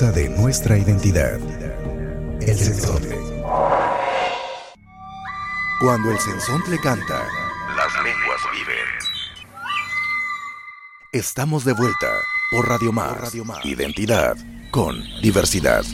De 0.00 0.28
nuestra 0.28 0.76
identidad. 0.76 1.38
El 2.40 2.58
sensontle. 2.58 3.16
Cuando 5.80 6.10
el 6.10 6.18
sensontle 6.18 6.80
canta, 6.80 7.24
las 7.76 7.94
lenguas 8.02 8.40
viven. 8.52 9.54
Estamos 11.12 11.64
de 11.64 11.74
vuelta 11.74 12.12
por 12.50 12.68
Radio 12.68 12.92
Más. 12.92 13.32
Identidad 13.64 14.36
con 14.72 15.00
diversidad. 15.22 15.84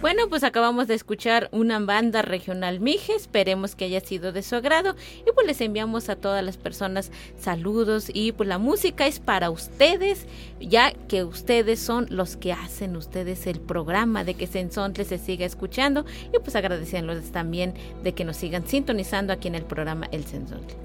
Bueno, 0.00 0.28
pues 0.28 0.42
acabamos 0.42 0.88
de 0.88 0.94
escuchar 0.94 1.48
una 1.52 1.78
banda 1.78 2.22
regional 2.22 2.80
Mije, 2.80 3.14
esperemos 3.14 3.76
que 3.76 3.86
haya 3.86 4.00
sido 4.00 4.32
de 4.32 4.42
su 4.42 4.56
agrado 4.56 4.96
y 5.26 5.32
les 5.46 5.60
enviamos 5.60 6.08
a 6.08 6.16
todas 6.16 6.44
las 6.44 6.56
personas 6.56 7.10
saludos 7.40 8.10
y 8.12 8.32
pues 8.32 8.48
la 8.48 8.58
música 8.58 9.06
es 9.06 9.20
para 9.20 9.50
ustedes, 9.50 10.26
ya 10.60 10.92
que 11.08 11.24
ustedes 11.24 11.78
son 11.78 12.06
los 12.10 12.36
que 12.36 12.52
hacen 12.52 12.96
ustedes 12.96 13.46
el 13.46 13.60
programa 13.60 14.24
de 14.24 14.34
que 14.34 14.46
Sensontle 14.46 15.04
se 15.04 15.18
siga 15.18 15.46
escuchando 15.46 16.04
y 16.34 16.38
pues 16.38 16.56
agradeciéndoles 16.56 17.32
también 17.32 17.74
de 18.02 18.12
que 18.12 18.24
nos 18.24 18.36
sigan 18.36 18.66
sintonizando 18.66 19.32
aquí 19.32 19.48
en 19.48 19.54
el 19.54 19.64
programa 19.64 20.08
El 20.12 20.24
Sensontle. 20.24 20.76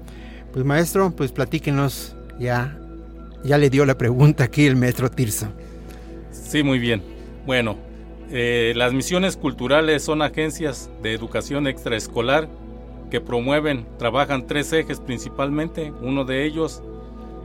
Pues 0.52 0.64
maestro, 0.64 1.10
pues 1.10 1.32
platíquenos 1.32 2.14
ya, 2.38 2.78
ya 3.44 3.58
le 3.58 3.70
dio 3.70 3.84
la 3.84 3.96
pregunta 3.96 4.44
aquí 4.44 4.66
el 4.66 4.76
maestro 4.76 5.10
Tirso. 5.10 5.48
Sí, 6.30 6.62
muy 6.62 6.78
bien. 6.78 7.02
Bueno, 7.46 7.76
eh, 8.30 8.72
las 8.76 8.92
misiones 8.92 9.36
culturales 9.36 10.02
son 10.02 10.22
agencias 10.22 10.90
de 11.02 11.12
educación 11.12 11.66
extraescolar 11.66 12.48
que 13.12 13.20
promueven, 13.20 13.86
trabajan 13.98 14.46
tres 14.46 14.72
ejes 14.72 14.98
principalmente. 14.98 15.92
Uno 16.00 16.24
de 16.24 16.46
ellos 16.46 16.82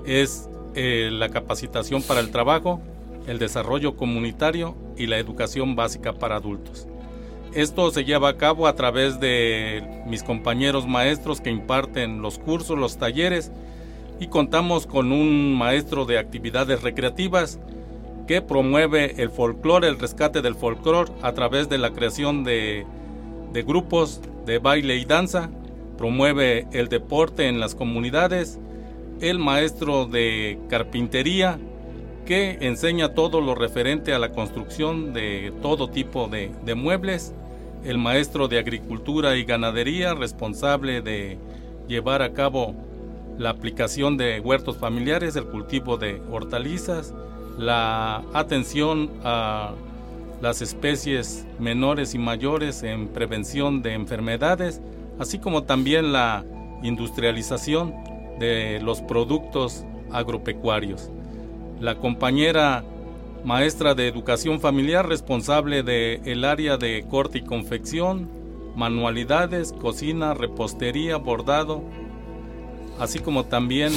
es 0.06 0.50
eh, 0.76 1.10
la 1.12 1.28
capacitación 1.28 2.02
para 2.02 2.22
el 2.22 2.32
trabajo, 2.32 2.80
el 3.28 3.38
desarrollo 3.38 3.98
comunitario 3.98 4.78
y 4.96 5.08
la 5.08 5.18
educación 5.18 5.76
básica 5.76 6.14
para 6.14 6.38
adultos. 6.38 6.88
Esto 7.54 7.92
se 7.92 8.06
lleva 8.06 8.30
a 8.30 8.38
cabo 8.38 8.66
a 8.66 8.76
través 8.76 9.20
de 9.20 10.04
mis 10.08 10.24
compañeros 10.24 10.88
maestros 10.88 11.42
que 11.42 11.50
imparten 11.50 12.22
los 12.22 12.40
cursos, 12.40 12.80
los 12.80 12.98
talleres 12.98 13.52
y 14.22 14.28
contamos 14.28 14.88
con 14.88 15.12
un 15.12 15.54
maestro 15.54 16.06
de 16.06 16.18
actividades 16.18 16.82
recreativas 16.82 17.60
que 18.26 18.42
promueve 18.42 19.22
el 19.22 19.32
folclore, 19.32 19.90
el 19.90 20.00
rescate 20.00 20.42
del 20.42 20.56
folclore 20.56 21.12
a 21.24 21.34
través 21.34 21.68
de 21.68 21.78
la 21.78 21.92
creación 21.92 22.46
de, 22.46 22.86
de 23.54 23.64
grupos 23.64 24.22
de 24.46 24.60
baile 24.60 24.98
y 24.98 25.06
danza, 25.06 25.50
promueve 25.98 26.68
el 26.72 26.88
deporte 26.88 27.48
en 27.48 27.60
las 27.60 27.76
comunidades, 27.76 28.60
el 29.20 29.40
maestro 29.40 30.06
de 30.06 30.60
carpintería 30.70 31.60
que 32.26 32.58
enseña 32.62 33.14
todo 33.14 33.40
lo 33.40 33.56
referente 33.56 34.14
a 34.14 34.20
la 34.20 34.34
construcción 34.34 35.14
de 35.14 35.54
todo 35.62 35.90
tipo 35.90 36.28
de, 36.28 36.52
muebles, 36.76 37.34
el 37.86 37.98
maestro 37.98 38.50
de 38.50 38.60
agricultura 38.60 39.38
y 39.38 39.46
ganadería 39.46 40.14
responsable 40.14 41.02
de 41.02 41.38
llevar 41.88 42.22
a 42.22 42.34
cabo 42.34 42.76
la 43.38 43.52
aplicación 43.52 44.18
de 44.18 44.42
huertos 44.42 44.78
familiares, 44.78 45.38
el 45.38 45.46
cultivo 45.46 45.98
de 45.98 46.22
hortalizas, 46.30 47.14
la 47.58 48.24
atención 48.34 49.10
a 49.24 49.72
las 50.42 50.62
especies 50.62 51.46
menores 51.60 52.14
y 52.14 52.20
mayores 52.20 52.84
en 52.84 53.08
prevención 53.08 53.82
de 53.82 53.94
enfermedades, 53.94 54.82
así 55.20 55.40
como 55.40 55.64
también 55.64 56.14
la 56.14 56.46
industrialización 56.84 57.94
de 58.40 58.80
los 58.82 59.02
productos 59.02 59.86
agropecuarios. 60.12 61.10
La 61.80 61.96
compañera 61.96 62.84
maestra 63.44 63.96
de 63.96 64.08
educación 64.08 64.60
familiar 64.60 65.08
responsable 65.08 65.84
del 65.84 66.22
el 66.26 66.46
área 66.46 66.78
de 66.78 67.06
corte 67.10 67.40
y 67.40 67.42
confección, 67.42 68.30
manualidades, 68.76 69.74
cocina, 69.74 70.34
repostería, 70.34 71.18
bordado, 71.18 71.84
así 73.00 73.20
como 73.20 73.46
también 73.46 73.92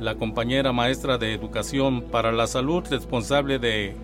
la 0.00 0.14
compañera 0.14 0.72
maestra 0.72 1.18
de 1.18 1.34
educación 1.34 2.02
para 2.02 2.32
la 2.32 2.46
salud 2.46 2.84
responsable 2.90 3.58
de 3.58 3.94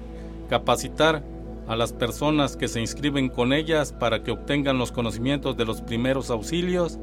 capacitar 0.49 1.23
a 1.71 1.77
las 1.77 1.93
personas 1.93 2.57
que 2.57 2.67
se 2.67 2.81
inscriben 2.81 3.29
con 3.29 3.53
ellas 3.53 3.93
para 3.93 4.25
que 4.25 4.33
obtengan 4.33 4.77
los 4.77 4.91
conocimientos 4.91 5.57
de 5.57 5.65
los 5.65 5.81
primeros 5.83 6.29
auxilios, 6.29 6.99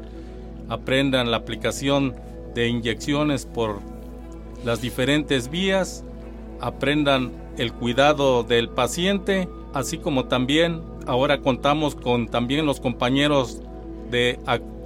aprendan 0.68 1.32
la 1.32 1.38
aplicación 1.38 2.14
de 2.54 2.68
inyecciones 2.68 3.46
por 3.46 3.80
las 4.66 4.82
diferentes 4.82 5.50
vías, 5.50 6.04
aprendan 6.60 7.32
el 7.58 7.72
cuidado 7.72 8.44
del 8.44 8.68
paciente, 8.68 9.48
así 9.74 10.00
como 10.00 10.26
también 10.26 10.82
ahora 11.06 11.40
contamos 11.40 11.96
con 11.96 12.28
también 12.28 12.66
los 12.66 12.82
compañeros 12.82 13.62
de 14.12 14.38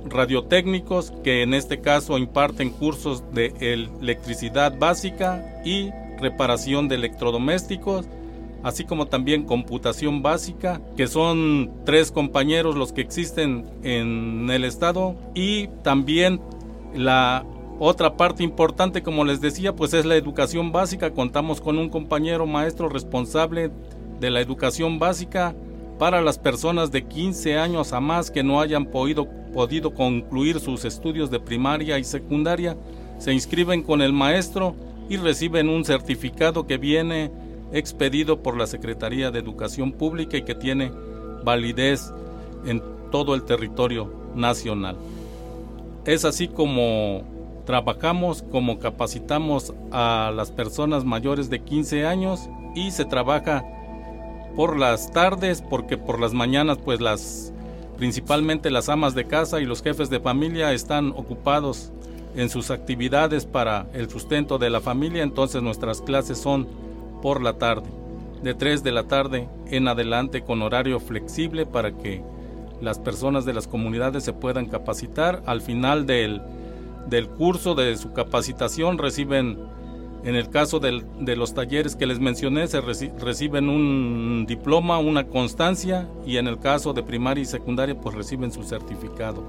radiotécnicos 0.06 1.12
que 1.24 1.42
en 1.42 1.56
este 1.56 1.82
caso 1.82 2.20
imparten 2.20 2.70
cursos 2.70 3.24
de 3.34 3.52
electricidad 3.60 4.78
básica 4.78 5.44
y 5.66 5.90
reparación 6.20 6.88
de 6.88 6.96
electrodomésticos, 6.96 8.06
así 8.64 8.86
como 8.86 9.08
también 9.08 9.44
computación 9.44 10.22
básica, 10.22 10.82
que 10.96 11.08
son 11.08 11.72
tres 11.86 12.12
compañeros 12.12 12.76
los 12.76 12.94
que 12.94 13.02
existen 13.02 13.66
en 13.84 14.50
el 14.50 14.64
estado, 14.64 15.16
y 15.34 15.68
también 15.84 16.42
la 16.96 17.46
otra 17.80 18.16
parte 18.16 18.44
importante, 18.44 19.02
como 19.02 19.26
les 19.26 19.42
decía, 19.42 19.76
pues 19.76 19.94
es 19.94 20.06
la 20.06 20.16
educación 20.16 20.72
básica. 20.72 21.12
Contamos 21.12 21.62
con 21.62 21.80
un 21.80 21.90
compañero 21.90 22.46
maestro 22.46 22.90
responsable 22.90 23.72
de 24.20 24.30
la 24.30 24.40
educación 24.40 25.00
básica 25.00 25.56
para 25.98 26.22
las 26.22 26.38
personas 26.38 26.92
de 26.92 27.06
15 27.06 27.58
años 27.58 27.94
a 27.94 28.00
más 28.00 28.30
que 28.30 28.44
no 28.44 28.62
hayan 28.62 28.86
podido 28.86 29.28
podido 29.52 29.94
concluir 29.94 30.60
sus 30.60 30.86
estudios 30.86 31.30
de 31.30 31.40
primaria 31.40 32.00
y 32.00 32.04
secundaria, 32.04 32.78
se 33.20 33.34
inscriben 33.34 33.84
con 33.84 34.02
el 34.02 34.14
maestro 34.14 34.76
y 35.10 35.18
reciben 35.18 35.70
un 35.70 35.86
certificado 35.86 36.66
que 36.66 36.78
viene 36.78 37.32
expedido 37.72 38.42
por 38.42 38.58
la 38.58 38.68
Secretaría 38.68 39.32
de 39.32 39.40
Educación 39.40 39.92
Pública 39.92 40.38
y 40.38 40.44
que 40.44 40.56
tiene 40.56 40.92
validez 41.44 42.12
en 42.66 42.82
todo 43.12 43.36
el 43.36 43.44
territorio 43.44 44.12
nacional. 44.36 44.98
Es 46.06 46.26
así 46.26 46.48
como 46.48 47.24
trabajamos, 47.66 48.44
como 48.44 48.80
capacitamos 48.80 49.74
a 49.92 50.32
las 50.36 50.52
personas 50.52 51.06
mayores 51.06 51.50
de 51.50 51.62
15 51.62 52.06
años 52.06 52.50
y 52.76 52.92
se 52.92 53.06
trabaja 53.06 53.64
por 54.56 54.78
las 54.78 55.12
tardes 55.12 55.62
porque 55.62 55.98
por 55.98 56.20
las 56.20 56.34
mañanas 56.34 56.78
pues 56.78 57.00
las 57.00 57.54
Principalmente 58.02 58.72
las 58.72 58.90
amas 58.90 59.14
de 59.14 59.26
casa 59.26 59.62
y 59.62 59.66
los 59.66 59.84
jefes 59.84 60.10
de 60.10 60.20
familia 60.20 60.74
están 60.74 61.10
ocupados 61.12 61.92
en 62.36 62.50
sus 62.50 62.72
actividades 62.72 63.46
para 63.46 63.86
el 63.94 64.10
sustento 64.10 64.58
de 64.58 64.72
la 64.72 64.82
familia, 64.82 65.22
entonces 65.22 65.62
nuestras 65.62 66.02
clases 66.02 66.40
son 66.40 66.68
por 67.22 67.42
la 67.42 67.54
tarde, 67.54 67.90
de 68.44 68.54
3 68.54 68.84
de 68.84 68.92
la 68.92 69.04
tarde 69.04 69.48
en 69.68 69.88
adelante 69.88 70.42
con 70.42 70.62
horario 70.62 71.00
flexible 71.00 71.66
para 71.66 71.92
que 71.92 72.22
las 72.82 73.00
personas 73.00 73.46
de 73.46 73.54
las 73.54 73.68
comunidades 73.68 74.24
se 74.24 74.34
puedan 74.34 74.66
capacitar. 74.66 75.44
Al 75.46 75.62
final 75.62 76.06
del, 76.06 76.42
del 77.08 77.28
curso 77.30 77.76
de 77.76 77.96
su 77.98 78.14
capacitación 78.14 78.98
reciben 78.98 79.60
en 80.24 80.36
el 80.36 80.50
caso 80.50 80.80
de 80.80 81.36
los 81.36 81.56
talleres 81.56 81.96
que 81.96 82.06
les 82.06 82.20
mencioné, 82.20 82.68
se 82.68 82.80
reciben 82.80 83.70
un 83.70 84.46
diploma, 84.48 85.00
una 85.00 85.26
constancia 85.26 86.08
y 86.28 86.38
en 86.38 86.48
el 86.48 86.60
caso 86.60 86.94
de 86.94 87.02
primaria 87.02 87.42
y 87.42 87.46
secundaria, 87.46 88.00
pues 88.00 88.16
reciben 88.16 88.52
su 88.52 88.62
certificado 88.62 89.44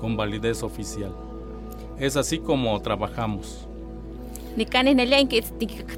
con 0.00 0.16
validez 0.16 0.62
oficial. 0.62 1.12
Es 1.98 2.16
así 2.16 2.38
como 2.38 2.80
trabajamos. 2.80 3.68
Nikani 4.56 4.94
nelian 4.94 5.26
que 5.26 5.42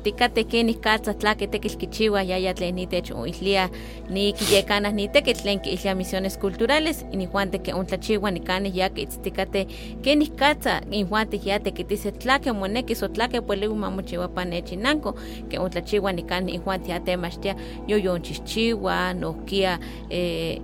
ticate 0.02 0.46
que 0.46 0.64
ni 0.64 0.74
katsa 0.74 1.12
tlaque 1.12 1.46
tequil 1.46 1.76
kichiwa 1.76 2.22
ya 2.22 2.38
ya 2.38 2.54
tlen 2.54 2.74
ni 2.74 2.86
techo 2.86 3.26
islia 3.26 3.68
ni 4.08 4.32
kiyekana 4.32 4.92
ni 4.92 5.08
tequil 5.08 5.36
tlen 5.36 5.60
que 5.60 5.70
islia 5.72 5.94
misiones 5.94 6.38
culturales 6.38 7.04
y 7.12 7.18
ni 7.18 7.26
juante 7.26 7.58
que 7.58 7.74
un 7.74 7.84
tlachiwa 7.84 8.30
ni 8.30 8.40
cani 8.40 8.72
ya 8.74 8.88
que 8.88 9.06
ticate 9.06 9.66
que 10.02 10.16
ni 10.16 10.28
katsa 10.28 10.80
ni 10.88 11.04
juante 11.04 11.38
ya 11.38 11.60
te 11.60 11.72
que 11.72 11.84
dice 11.84 12.12
tlaque 12.12 12.50
moneki 12.50 12.94
so 12.94 13.08
tlaque 13.08 13.42
mochiwa 13.42 14.28
panechi 14.28 14.76
nanko 14.76 15.14
que 15.50 15.58
un 15.58 15.68
tlachiwa 15.68 16.12
ni 16.14 16.22
cani 16.22 16.52
ni 16.52 16.58
juante 16.58 16.90
ya 16.90 17.00
te 17.00 17.14
mashtia 17.16 17.56
yo 17.86 17.98
yo 17.98 18.18
chichiwa 18.18 19.12
no 19.12 19.34
kia 19.44 19.78
eh 20.08 20.60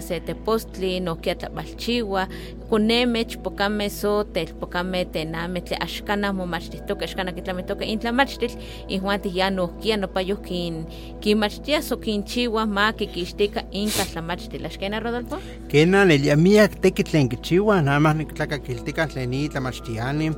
se 0.00 0.20
te 0.20 0.34
postli 0.34 1.00
no 1.00 1.16
kia 1.16 1.34
tabalchiwa 1.34 2.28
kunemech 2.68 3.38
pokame 3.38 3.88
so 3.88 4.24
tel 4.24 4.52
pokame 4.60 5.06
tename 5.06 5.62
tle 5.62 5.78
axkan 7.14 7.34
kitlamitoka 7.34 7.84
intlamachtil 7.84 8.50
ihuan 8.88 9.20
ya 9.24 9.50
nohkia 9.50 9.96
nopayoh 9.96 10.42
kin 10.42 10.86
kinmachtia 11.20 11.82
so 11.82 11.96
kinchiwa 11.96 12.66
ma 12.66 12.92
kikixtika 12.92 13.62
inka 13.70 14.04
tlamachtil 14.04 14.66
axkena 14.66 15.00
Rodolfo 15.00 15.38
kena 15.68 16.04
nelia 16.04 16.36
miak 16.36 16.80
tekitl 16.80 17.10
tlen 17.10 17.28
kichiwa 17.28 17.82
nada 17.82 18.00
más 18.00 18.16
nitlakakiltika 18.16 19.06
tlen 19.06 19.34
itlamachtiani 19.34 20.32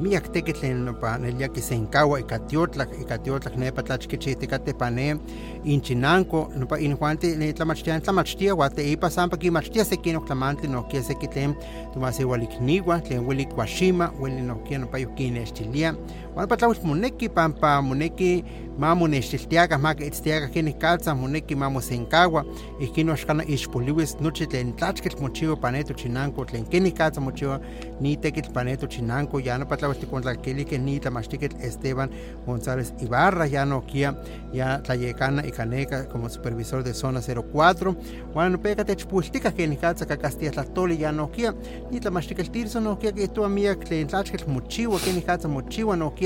miak 0.00 0.28
tekitl 0.32 0.60
tlen 0.60 0.84
nopa 0.84 1.18
nelia 1.18 1.48
kisenkawa 1.48 2.20
ika 2.20 2.38
tiotlak 2.38 2.90
ika 3.00 3.18
tiotlak 3.18 3.56
nepa 3.56 3.82
tlachkichihtikateh 3.82 4.74
pane 4.78 5.16
inchinanko 5.64 6.52
nopa 6.56 6.78
injuanti 6.78 7.36
nitlamachtiani 7.36 8.04
tlamachtia 8.04 8.54
ua 8.54 8.70
teipa 8.70 9.10
sampa 9.10 9.36
kimachtia 9.36 9.84
seki 9.84 10.16
oktlamantli 10.16 10.68
nohkia 10.68 11.02
seki 11.02 11.28
tlen 11.28 11.54
tomaseualikniwa 11.94 13.00
tlen 13.00 13.26
ueli 13.26 13.46
kuaxima 13.46 14.12
ueli 14.20 14.42
nohkia 14.42 14.78
nopayoh 14.78 15.14
kinextilia 15.14 15.94
uan 16.36 16.48
patlauitl 16.48 16.86
moneki 16.86 17.28
pampa 17.28 17.82
moneki 17.82 18.44
ma 18.78 18.94
monextiltiakah 18.94 19.80
ma 19.80 19.94
kiitztiakah 19.94 20.50
kenih 20.52 20.76
kaltza 20.78 21.14
moneki 21.14 21.56
ma 21.56 21.70
mosenkawa 21.70 22.44
ihkin 22.80 23.08
axkana 23.10 23.44
ixpoliuis 23.54 24.16
nochi 24.20 24.46
tlen 24.46 24.74
tlachkitl 24.76 25.22
mochiwa 25.22 25.56
pa 25.56 25.70
ne 25.70 25.80
tochinanko 25.84 26.44
tlen 26.44 26.66
kenih 26.68 26.92
kaltza 26.98 27.20
mochiwa 27.20 27.56
ni 28.00 28.16
tekitl 28.16 28.52
pa 28.52 28.64
ne 28.64 28.76
tochinanko 28.76 29.40
ya 29.40 29.56
nopa 29.58 29.76
tlauitl 29.76 30.00
tikontlalkilikeh 30.00 30.80
ni 30.80 30.98
tlamachtikitl 31.00 31.56
Esteban 31.64 32.12
González 32.46 32.92
Ibarra 33.00 33.46
ya 33.46 33.64
nohkia 33.64 34.14
ya 34.52 34.78
tlayekana 34.78 35.46
ika 35.46 35.64
neka 35.64 36.04
como 36.12 36.28
supervisor 36.28 36.82
de 36.82 36.92
zona 36.92 37.20
04 37.20 37.94
uan 38.34 38.52
nopeka 38.52 38.84
techpultikah 38.84 39.54
kenih 39.56 39.80
kaltza 39.80 40.04
kakastia 40.04 40.50
tlahtoli 40.50 41.02
ya 41.02 41.12
nohkia 41.12 41.54
ni 41.90 42.00
tlamachtikitl 42.00 42.52
tirso 42.52 42.80
nohkia 42.80 43.12
kihtowa 43.12 43.48
miak 43.48 43.84
tlen 43.88 44.06
tlachkitl 44.06 44.50
mochiwa 44.50 45.00
kenih 45.00 45.24
kaltza 45.24 45.48
mochiwa 45.48 45.96
nohkia 45.96 46.25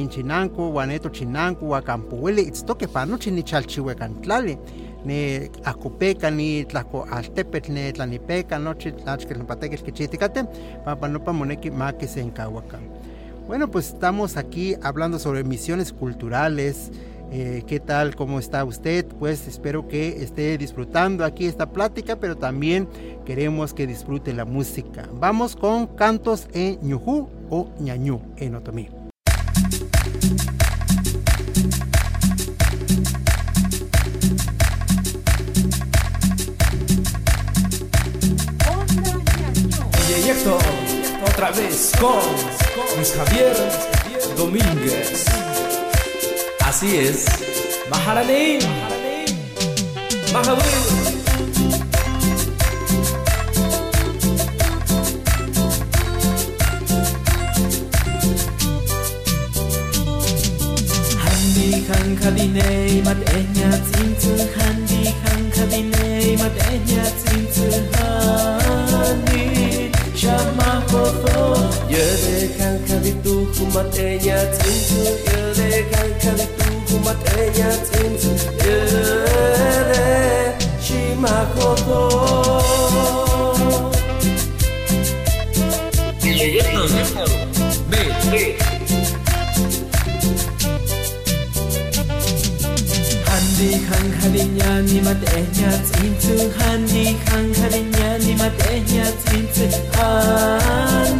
inchinanko 0.00 0.70
uan 0.72 0.88
ne 0.88 0.98
tochinanko 0.98 1.66
uan 1.66 1.82
campoueli 1.82 2.42
itztokeh 2.50 2.88
pa 2.92 3.06
nochi 3.06 3.30
nichalchiuekan 3.30 4.20
tlali 4.22 4.58
ne 5.06 5.48
Acopeka, 5.64 6.30
ni 6.30 6.64
Tlaco 6.64 7.06
Altepetl, 7.10 7.72
ne 7.72 7.92
Tlanipeca, 7.92 8.58
nochi 8.58 8.90
tlachketl 8.92 9.38
nopatekitl 9.38 9.84
kichitikateh, 9.84 10.44
pampa 10.84 11.08
nopa 11.08 11.32
moneki 11.32 11.70
ma 11.70 11.92
kisenkawakan. 11.92 12.82
Bueno, 13.46 13.70
pues 13.70 13.92
estamos 13.94 14.36
aquí 14.36 14.74
hablando 14.82 15.20
sobre 15.20 15.44
misiones 15.44 15.92
culturales. 15.92 16.90
Eh, 17.30 17.64
¿Qué 17.66 17.80
tal? 17.80 18.14
¿Cómo 18.14 18.38
está 18.38 18.64
usted? 18.64 19.06
Pues 19.18 19.46
espero 19.48 19.88
que 19.88 20.22
esté 20.22 20.56
disfrutando 20.58 21.24
aquí 21.24 21.46
esta 21.46 21.70
plática, 21.70 22.16
pero 22.16 22.36
también 22.36 22.88
queremos 23.24 23.74
que 23.74 23.86
disfrute 23.86 24.32
la 24.32 24.44
música. 24.44 25.08
Vamos 25.14 25.56
con 25.56 25.86
cantos 25.86 26.48
en 26.52 26.78
ñujú 26.82 27.28
o 27.50 27.68
ñañú 27.80 28.20
en 28.36 28.54
otomí. 28.54 28.88
otra 41.36 41.50
vez 41.50 41.92
con 42.00 42.96
Luis 42.96 43.12
Javier 43.12 43.54
Domínguez. 44.38 45.45
Así 46.76 46.94
es. 46.98 47.24
Maharanim. 47.88 48.60
Mahabir. 50.30 50.62
Kankadinei 61.88 63.00
mat 63.06 63.20
enyat 63.32 63.82
zinzu 63.92 64.34
handi 64.56 65.14
Kankadinei 65.24 66.36
mat 66.36 66.56
enyat 66.72 67.14
zinzu 67.24 67.68
handi 67.96 69.44
Shamah 70.12 71.25
kumatenya 73.56 74.36
tsinzu 74.54 75.00
yere 75.26 75.80
kan 75.92 76.10
kan 76.22 76.38
tu 76.58 76.68
kumatenya 76.88 77.68
tsinzu 77.86 78.30
nhà 78.60 78.76
shimakoto 80.84 82.02
Yetno, 86.36 86.82
yetno. 86.96 87.24
Be, 87.90 88.00
be. 88.30 88.42
Handi 93.28 93.70
khang 93.88 94.08
khadinya 94.20 94.70
ni 94.88 94.98
matenya 95.06 95.70
tsinzu 95.86 96.36
handi 96.58 97.04
khang 97.24 97.48
khadinya 97.58 98.08
ni 98.24 98.32
matenya 98.40 99.06
tsinzu 99.22 99.66
handi 99.96 101.15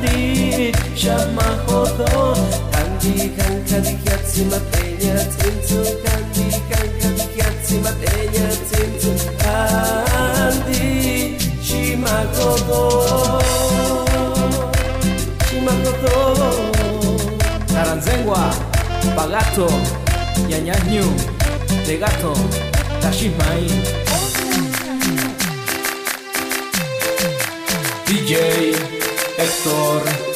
Shama 0.96 1.42
hodo 1.66 2.34
Kanji 2.72 3.28
kanka 3.36 3.78
di 3.80 3.98
chiazzi 4.02 4.44
ma 4.44 4.58
tegna 4.70 5.20
zinzu. 5.36 5.80
Kanji 6.02 6.46
kanka 6.70 7.08
di 7.16 7.24
chiazzi 7.34 7.78
ma 7.84 7.90
tegna 8.00 8.48
zinzu. 8.68 8.76
Tashimai. 23.06 23.66
DJ 28.06 28.32
Hector. 29.38 30.35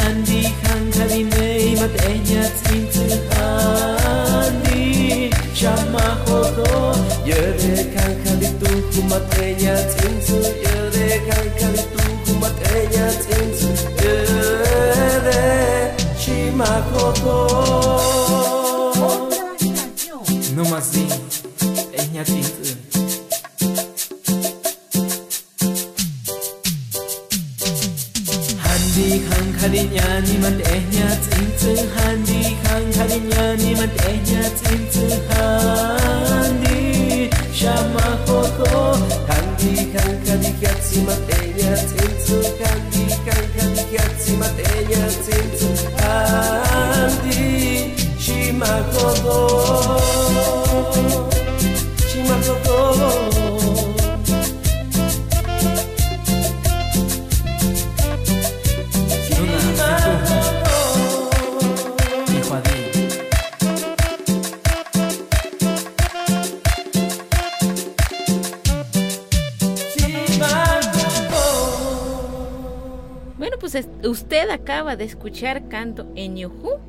Usted 74.03 74.49
acaba 74.49 74.95
de 74.95 75.05
escuchar 75.05 75.67
canto 75.69 76.07
en 76.15 76.37
Yuhu. 76.37 76.79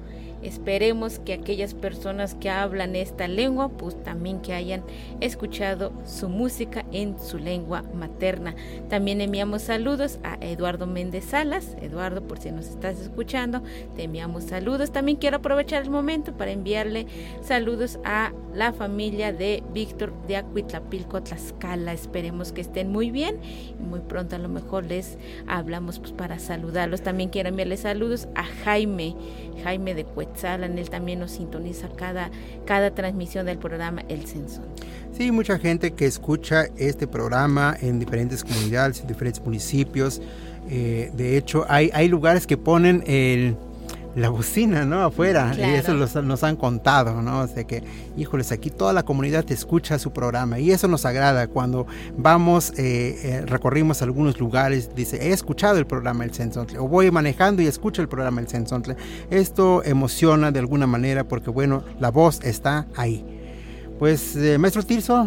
Esperemos 0.43 1.19
que 1.19 1.33
aquellas 1.33 1.75
personas 1.75 2.35
que 2.35 2.51
hablan 2.51 2.97
esta 2.97 3.29
lengua, 3.29 3.69
pues 3.69 4.01
también 4.03 4.41
que 4.41 4.53
hayan 4.53 4.83
escuchado 5.21 5.93
su 6.05 6.29
música 6.29 6.85
en 6.93 7.19
su 7.19 7.39
lengua 7.39 7.83
materna. 7.95 8.55
También 8.89 9.21
enviamos 9.21 9.63
saludos 9.63 10.19
a 10.25 10.37
Eduardo 10.41 10.87
Méndez 10.87 11.27
Salas. 11.27 11.77
Eduardo, 11.81 12.27
por 12.27 12.39
si 12.39 12.51
nos 12.51 12.67
estás 12.67 13.01
escuchando, 13.01 13.63
te 13.95 14.05
enviamos 14.05 14.45
saludos. 14.45 14.93
También 14.93 15.17
quiero 15.19 15.39
aprovechar 15.39 15.83
el 15.83 15.91
momento 15.91 16.37
para 16.37 16.51
enviarle 16.51 17.07
saludos 17.43 17.99
a 18.05 18.33
la 18.55 18.73
familia 18.73 19.33
de 19.33 19.63
Víctor 19.73 20.13
de 20.27 20.37
Acuitlapilco, 20.37 21.23
Tlaxcala. 21.23 21.93
Esperemos 21.93 22.53
que 22.53 22.61
estén 22.61 22.91
muy 22.91 23.11
bien 23.11 23.39
y 23.79 23.83
muy 23.83 24.01
pronto 24.01 24.37
a 24.37 24.39
lo 24.39 24.49
mejor 24.49 24.85
les 24.85 25.19
hablamos 25.47 25.99
pues, 25.99 26.13
para 26.13 26.39
saludarlos. 26.39 27.03
También 27.03 27.31
quiero 27.31 27.49
enviarle 27.49 27.77
saludos 27.77 28.29
a 28.35 28.45
Jaime, 28.45 29.15
Jaime 29.63 29.95
de 29.95 30.05
Cuetzalan. 30.33 30.79
Él 30.79 30.91
también 30.91 31.21
nos 31.21 31.33
sintoniza 31.33 31.89
cada, 31.89 32.31
cada 32.65 32.95
transmisión 32.95 33.47
del 33.47 33.59
programa 33.59 34.03
El 34.09 34.27
Censo. 34.27 34.63
Sí, 35.17 35.31
mucha 35.31 35.59
gente 35.59 35.93
que 35.93 36.07
escucha 36.07 36.67
este 36.77 37.07
programa 37.07 37.77
en 37.81 37.99
diferentes 37.99 38.43
comunidades, 38.43 39.01
en 39.01 39.07
diferentes 39.07 39.45
municipios. 39.45 40.21
Eh, 40.71 41.11
de 41.15 41.37
hecho, 41.37 41.67
hay, 41.69 41.91
hay 41.93 42.09
lugares 42.09 42.47
que 42.47 42.57
ponen 42.57 43.05
el, 43.07 43.57
la 44.15 44.29
bocina, 44.29 44.85
¿no? 44.85 45.03
Afuera. 45.05 45.53
Claro. 45.55 45.73
Y 45.73 45.77
eso 45.77 45.95
los- 45.95 46.15
nos 46.17 46.45
han 46.45 46.57
contado, 46.57 47.23
¿no? 47.23 47.41
O 47.41 47.47
sea 47.49 47.65
que, 47.65 47.83
híjoles, 48.17 48.53
aquí 48.53 48.69
toda 48.71 48.93
la 48.93 49.03
comunidad 49.05 49.51
escucha 49.51 49.99
su 49.99 50.13
programa. 50.13 50.59
Y 50.59 50.71
eso 50.71 50.87
nos 50.89 51.07
agrada. 51.07 51.47
Cuando 51.47 51.87
vamos, 52.17 52.73
eh, 52.77 53.19
eh, 53.23 53.43
recorrimos 53.47 54.03
algunos 54.03 54.39
lugares, 54.39 54.95
dice, 54.95 55.17
he 55.29 55.33
escuchado 55.33 55.79
el 55.79 55.87
programa 55.87 56.25
El 56.25 56.35
Censontle. 56.35 56.79
O 56.79 56.89
voy 56.89 57.11
manejando 57.11 57.63
y 57.63 57.67
escucho 57.67 58.03
el 58.03 58.09
programa 58.09 58.41
El 58.43 58.49
Censontle. 58.49 58.97
Esto 59.31 59.83
emociona 59.85 60.51
de 60.51 60.59
alguna 60.59 60.87
manera 60.87 61.25
porque, 61.25 61.51
bueno, 61.51 61.83
la 61.99 62.11
voz 62.11 62.41
está 62.43 62.87
ahí. 62.97 63.25
Pues, 63.99 64.37
eh, 64.37 64.59
maestro 64.59 64.83
Tirso, 64.83 65.27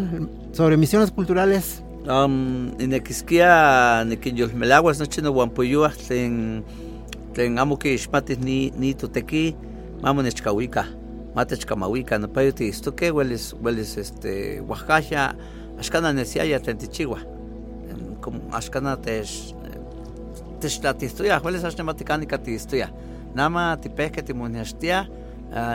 sobre 0.52 0.76
misiones 0.76 1.10
culturales, 1.10 1.82
Um, 2.08 2.70
inequisquia 2.80 4.04
nequinyolmelaguas 4.04 5.00
nochi 5.00 5.20
nohuampoyuah 5.22 5.90
tlen 6.06 6.62
tlen 7.36 7.58
amo 7.60 7.76
quixmatis 7.76 8.40
ni 8.40 8.72
ni 8.80 8.94
totequi 8.96 9.52
mamo 10.00 10.24
nechcahuica 10.24 10.86
matechcamahuica 11.36 12.18
nopayo 12.18 12.56
tiistoque 12.56 13.12
huelis 13.12 13.52
huelis 13.60 13.96
este 14.00 14.62
Oaxaca 14.64 15.36
axcana 15.78 16.12
nesiaya 16.16 16.60
tlen 16.60 16.78
como 18.20 18.40
axcana 18.52 18.96
tech 18.96 19.28
tistuya, 20.98 21.38
hueles 21.38 21.64
hasta 21.64 21.84
maticánica 21.84 22.38
tistuya. 22.42 22.90
Nama 23.34 23.78
tipesque 23.80 24.22
timunastia, 24.22 25.08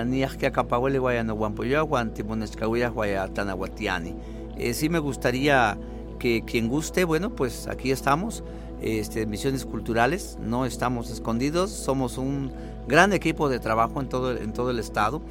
ni 0.05 0.26
que 0.39 0.51
capawele 0.51 0.99
guayano 0.99 1.36
guampuyo, 1.36 1.86
guan 1.86 2.14
timunascahuya 2.14 2.89
guayatanahuatiani. 2.89 4.16
Eh, 4.57 4.74
sí 4.74 4.89
me 4.89 4.99
gustaría 4.99 5.78
que 6.20 6.43
quien 6.43 6.68
guste, 6.68 7.05
bueno, 7.05 7.30
pues 7.36 7.68
aquí 7.68 7.91
estamos, 7.91 8.43
este, 8.82 9.25
misiones 9.25 9.65
culturales, 9.65 10.38
no 10.41 10.65
estamos 10.65 11.09
escondidos, 11.09 11.69
somos 11.69 12.17
un 12.17 12.51
gran 12.88 13.13
equipo 13.13 13.47
de 13.47 13.59
trabajo 13.59 14.01
en 14.01 14.09
todo, 14.09 14.71
el 14.71 14.79
estado 14.79 15.21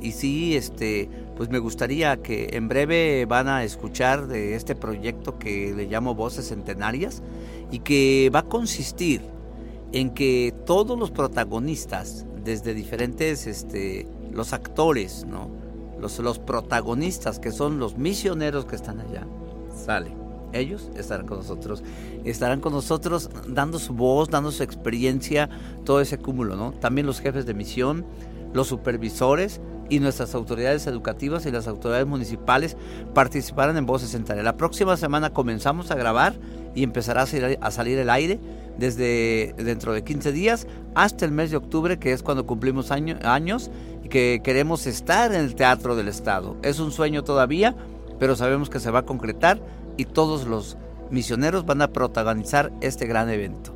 y 0.00 0.12
sí, 0.12 0.56
este, 0.56 1.10
pues 1.36 1.50
me 1.50 1.58
gustaría 1.58 2.16
que 2.22 2.50
en 2.52 2.68
breve 2.68 3.26
van 3.26 3.48
a 3.48 3.64
escuchar 3.64 4.28
de 4.28 4.54
este 4.54 4.74
proyecto 4.74 5.38
que 5.38 5.74
le 5.74 5.86
llamo 5.86 6.14
Voces 6.14 6.48
Centenarias 6.48 7.22
y 7.70 7.80
que 7.80 8.30
va 8.34 8.40
a 8.40 8.44
consistir 8.44 9.22
en 9.92 10.10
que 10.10 10.54
todos 10.64 10.98
los 10.98 11.10
protagonistas, 11.10 12.24
desde 12.44 12.74
diferentes, 12.74 13.46
este, 13.46 14.06
los 14.32 14.52
actores. 14.52 15.26
Los, 16.00 16.18
los 16.18 16.38
protagonistas 16.38 17.38
que 17.38 17.52
son 17.52 17.78
los 17.78 17.98
misioneros 17.98 18.64
que 18.64 18.76
están 18.76 19.00
allá, 19.00 19.26
sale. 19.74 20.19
Ellos 20.52 20.90
estarán 20.96 21.26
con 21.26 21.38
nosotros, 21.38 21.82
estarán 22.24 22.60
con 22.60 22.72
nosotros 22.72 23.30
dando 23.46 23.78
su 23.78 23.94
voz, 23.94 24.28
dando 24.30 24.50
su 24.52 24.62
experiencia, 24.62 25.48
todo 25.84 26.00
ese 26.00 26.18
cúmulo, 26.18 26.56
¿no? 26.56 26.72
También 26.72 27.06
los 27.06 27.20
jefes 27.20 27.46
de 27.46 27.54
misión, 27.54 28.04
los 28.52 28.68
supervisores 28.68 29.60
y 29.88 30.00
nuestras 30.00 30.34
autoridades 30.34 30.86
educativas 30.86 31.46
y 31.46 31.50
las 31.50 31.66
autoridades 31.66 32.06
municipales 32.06 32.76
participarán 33.12 33.76
en 33.76 33.86
Voces 33.86 34.10
Centenarias. 34.10 34.44
La 34.44 34.56
próxima 34.56 34.96
semana 34.96 35.30
comenzamos 35.30 35.90
a 35.90 35.96
grabar 35.96 36.34
y 36.74 36.84
empezará 36.84 37.22
a 37.22 37.70
salir 37.70 37.98
el 37.98 38.10
aire 38.10 38.38
desde 38.78 39.54
dentro 39.58 39.92
de 39.92 40.04
15 40.04 40.32
días 40.32 40.66
hasta 40.94 41.24
el 41.24 41.32
mes 41.32 41.50
de 41.50 41.56
octubre, 41.56 41.98
que 41.98 42.12
es 42.12 42.22
cuando 42.22 42.46
cumplimos 42.46 42.92
años 42.92 43.70
y 44.04 44.08
que 44.08 44.40
queremos 44.44 44.86
estar 44.86 45.34
en 45.34 45.40
el 45.40 45.54
Teatro 45.54 45.96
del 45.96 46.08
Estado. 46.08 46.56
Es 46.62 46.78
un 46.78 46.92
sueño 46.92 47.24
todavía, 47.24 47.74
pero 48.20 48.36
sabemos 48.36 48.70
que 48.70 48.78
se 48.78 48.90
va 48.92 49.00
a 49.00 49.04
concretar 49.04 49.60
y 49.96 50.04
todos 50.04 50.46
los 50.46 50.76
misioneros 51.10 51.66
van 51.66 51.82
a 51.82 51.92
protagonizar 51.92 52.72
este 52.80 53.06
gran 53.06 53.28
evento. 53.28 53.74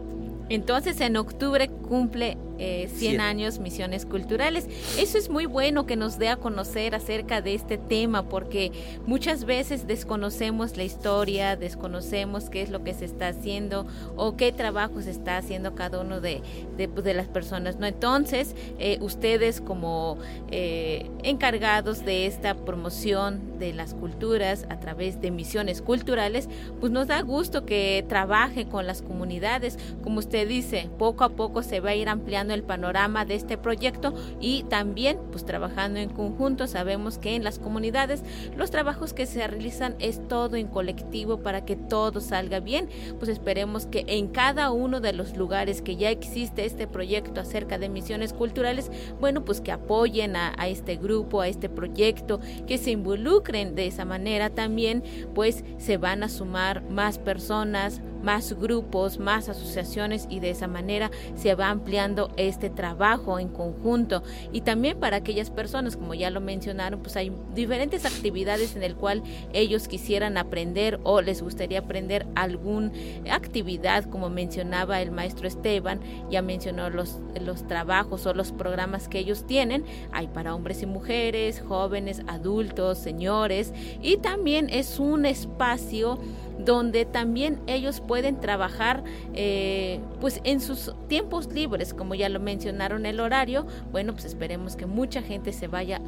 Entonces 0.49 1.01
en 1.01 1.17
octubre 1.17 1.69
cumple 1.69 2.37
100 2.59 2.59
eh, 2.59 3.19
años 3.19 3.59
misiones 3.59 4.07
culturales. 4.07 4.69
Eso 4.99 5.19
es 5.19 5.29
muy 5.29 5.47
bueno 5.47 5.87
que 5.87 5.97
nos 5.97 6.19
dé 6.19 6.29
a 6.29 6.37
conocer 6.37 6.95
acerca 6.95 7.41
de 7.41 7.55
este 7.55 7.79
tema 7.79 8.29
porque 8.29 8.73
muchas 9.07 9.45
veces 9.45 9.87
desconocemos 9.87 10.77
la 10.77 10.85
historia, 10.85 11.57
desconocemos 11.57 12.51
qué 12.51 12.63
es 12.63 12.71
lo 12.71 12.85
que 12.85 12.95
se 12.95 13.05
está 13.05 13.29
haciendo 13.29 13.87
o 14.17 14.37
qué 14.37 14.53
trabajo 14.53 15.03
se 15.03 15.11
está 15.11 15.37
haciendo 15.37 15.75
cada 15.75 16.01
uno 16.01 16.21
de, 16.21 16.43
de, 16.77 16.89
pues, 16.89 17.05
las 17.15 17.29
personas. 17.29 17.79
¿no? 17.79 17.87
Entonces, 17.87 18.55
eh, 18.79 18.99
ustedes 19.01 19.61
como 19.61 20.19
eh, 20.51 21.11
encargados 21.23 22.05
de 22.05 22.27
esta 22.27 22.55
promoción 22.55 23.59
de 23.59 23.73
las 23.73 23.95
culturas 23.95 24.67
a 24.69 24.79
través 24.81 25.21
de 25.21 25.31
misiones 25.31 25.83
culturales, 25.83 26.49
pues 26.81 26.93
nos 26.93 27.07
da 27.07 27.21
gusto 27.23 27.65
que 27.65 28.05
trabaje 28.09 28.67
con 28.67 28.87
las 28.87 29.03
comunidades. 29.03 29.79
Como 30.03 30.19
usted 30.19 30.49
dice, 30.49 30.89
poco 30.99 31.25
a 31.25 31.31
poco 31.31 31.63
se 31.63 31.81
va 31.81 31.91
a 31.91 31.95
ir 31.95 32.09
ampliando 32.09 32.44
el 32.51 32.63
panorama 32.63 33.25
de 33.25 33.35
este 33.35 33.57
proyecto 33.57 34.15
y 34.41 34.65
también 34.65 35.19
pues 35.31 35.45
trabajando 35.45 36.01
en 36.01 36.11
conjunto. 36.11 36.67
Sabemos 36.67 37.19
que 37.19 37.35
en 37.35 37.45
las 37.45 37.59
comunidades 37.59 38.23
los 38.57 38.71
trabajos 38.71 39.13
que 39.13 39.27
se 39.27 39.47
realizan 39.47 39.97
es 39.99 40.27
todo 40.29 40.57
en 40.57 40.69
colectivo 40.69 41.39
para 41.39 41.65
que 41.65 41.77
todo 41.77 42.21
salga 42.21 42.61
bien. 42.61 42.89
Pues 43.19 43.29
esperemos 43.29 43.87
que 43.87 44.05
en 44.07 44.29
cada 44.29 44.71
uno 44.71 45.01
de 45.01 45.13
los 45.13 45.37
lugares 45.37 45.83
que 45.83 45.97
ya 45.97 46.11
existe 46.11 46.65
este 46.65 46.87
proyecto 46.87 47.41
acerca 47.41 47.79
de 47.79 47.89
misiones 47.89 48.33
culturales 48.33 48.91
bueno 49.21 49.45
pues 49.45 49.61
que 49.61 49.73
apoyen 49.73 50.37
a, 50.37 50.53
este 50.67 50.97
grupo 50.97 51.41
a 51.41 51.49
este 51.49 51.69
proyecto 51.69 52.41
que 52.67 52.79
se 52.79 52.91
involucren 52.91 53.75
de 53.75 53.87
esa 53.87 54.05
manera 54.05 54.51
también 54.51 55.03
pues 55.35 55.65
se 55.79 55.97
van 55.97 56.23
a 56.23 56.29
sumar 56.29 56.83
más 56.83 57.19
personas 57.19 58.01
más 58.25 58.55
grupos, 58.59 59.19
más 59.19 59.49
asociaciones 59.49 60.27
y 60.31 60.41
de 60.41 60.51
esa 60.51 60.67
manera 60.67 61.11
se 61.37 61.55
va 61.55 61.69
ampliando 61.69 62.31
este 62.37 62.71
trabajo 62.71 63.39
en 63.39 63.49
conjunto. 63.49 64.23
Y 64.53 64.63
también 64.63 64.99
para 64.99 65.19
aquellas 65.19 65.51
personas, 65.51 65.97
como 65.97 66.15
ya 66.15 66.31
lo 66.31 66.41
mencionaron, 66.41 67.01
pues 67.01 67.17
hay 67.17 67.31
diferentes 67.55 68.05
actividades 68.07 68.75
en 68.77 68.83
el 68.83 68.97
cual 68.97 69.23
ellos 69.53 69.89
quisieran 69.89 70.39
aprender 70.39 71.01
o 71.05 71.21
les 71.21 71.43
gustaría 71.43 71.81
aprender 71.81 72.27
alguna 72.35 72.91
actividad, 73.31 74.05
como 74.05 74.31
mencionaba 74.31 75.03
el 75.03 75.11
maestro 75.11 75.47
Esteban, 75.47 76.01
ya 76.31 76.43
mencionó 76.43 76.91
los, 76.91 77.19
los 77.41 77.67
trabajos 77.67 78.27
o 78.27 78.35
los 78.35 78.53
programas 78.53 79.09
que 79.09 79.19
ellos 79.19 79.47
tienen. 79.47 79.85
Hay 80.13 80.29
para 80.29 80.55
hombres 80.55 80.83
y 80.83 80.87
mujeres, 80.87 81.63
jóvenes, 81.67 82.23
adultos, 82.27 82.99
señores, 82.99 83.73
y 84.03 84.17
también 84.17 84.71
es 84.71 84.99
un 84.99 85.27
espacio 85.27 86.19
donde 86.59 87.05
también 87.05 87.61
ellos 87.67 88.01
pueden 88.01 88.41
trabajar 88.41 89.05
eh, 89.35 90.01
pues 90.21 90.41
en 90.45 90.61
sus 90.61 90.95
tiempos 91.09 91.53
libres, 91.53 91.95
como 91.95 92.15
ya 92.15 92.29
lo 92.29 92.41
mencionaron 92.41 93.07
el 93.07 93.21
horario, 93.21 93.67
bueno, 93.93 94.13
pues 94.13 94.25
esperemos 94.25 94.77
que 94.77 94.87
mucha 94.87 95.23
gente 95.23 95.53
se 95.53 95.69
vaya 95.69 96.01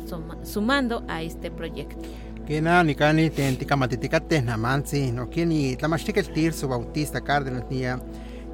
sumando 0.42 1.04
a 1.08 1.22
este 1.22 1.50
proyecto. 1.50 2.02
Kena 2.46 2.84
ni 2.84 2.94
kani 2.94 3.30
ten 3.30 3.56
tika 3.56 3.76
matitika 3.76 4.22
namansi, 4.44 5.10
no 5.10 5.28
kini 5.28 5.74
tlamashtika 5.74 6.20
el 6.20 6.28
tirso 6.28 6.68
Bautista 6.68 7.20
Cárdenas 7.20 7.64
nia 7.68 8.00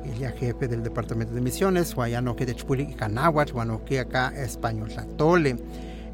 el 0.04 0.32
jefe 0.32 0.66
del 0.66 0.82
departamento 0.82 1.34
de 1.34 1.40
misiones, 1.42 1.94
guayano 1.94 2.34
que 2.34 2.46
de 2.46 2.54
chpuli 2.54 2.94
canahuat, 2.94 3.52
guano 3.52 3.84
que 3.84 4.00
acá 4.00 4.32
español 4.34 4.90
tole 5.16 5.56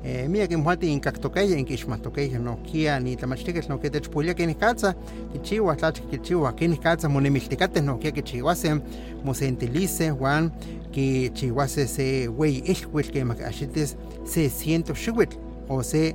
mia 0.04 0.46
que 0.46 0.56
muati 0.56 0.92
in 0.92 1.00
kaktokeya 1.00 1.56
in 1.58 1.64
kixmatokeya 1.64 2.38
no 2.38 2.56
kia 2.64 3.00
ni 3.00 3.16
tlamachtikes 3.16 3.68
no 3.68 3.78
que 3.78 3.90
techpulia 3.90 4.34
que 4.34 4.46
nikatza 4.46 4.94
kichiwa 5.32 5.76
tlach 5.76 6.00
kichiwa 6.10 6.52
que 6.52 6.68
nikatza 6.68 7.08
monemiltikate 7.08 7.80
no 7.80 7.98
kia 7.98 8.12
kichiwase 8.12 8.80
mosentilice 9.24 10.10
juan 10.10 10.50
que 10.92 11.30
chihuase 11.34 11.86
se 11.86 12.28
wey 12.28 12.62
ilhuil 12.64 13.10
que 13.10 13.24
makaxites 13.24 13.96
se 14.24 14.48
ciento 14.48 14.94
xihuitl 14.94 15.36
o 15.68 15.82
se 15.82 16.14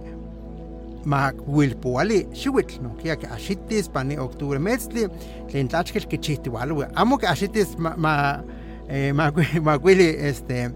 makwilpuali 1.06 2.28
xihuitl 2.34 2.82
no 2.82 2.96
kia 3.02 3.16
que 3.16 3.28
axitis 3.28 3.90
pani 3.90 4.18
octubre 4.18 4.60
metzli 4.60 5.08
tlen 5.52 5.68
tlachkel 5.68 6.08
kichihtiwalo 6.08 6.88
amo 6.96 7.18
que 7.18 7.28
axitis 7.28 7.78
ma 7.78 7.96
ma 7.98 8.44
eh, 8.88 9.14
makwili 9.14 10.08
este 10.18 10.72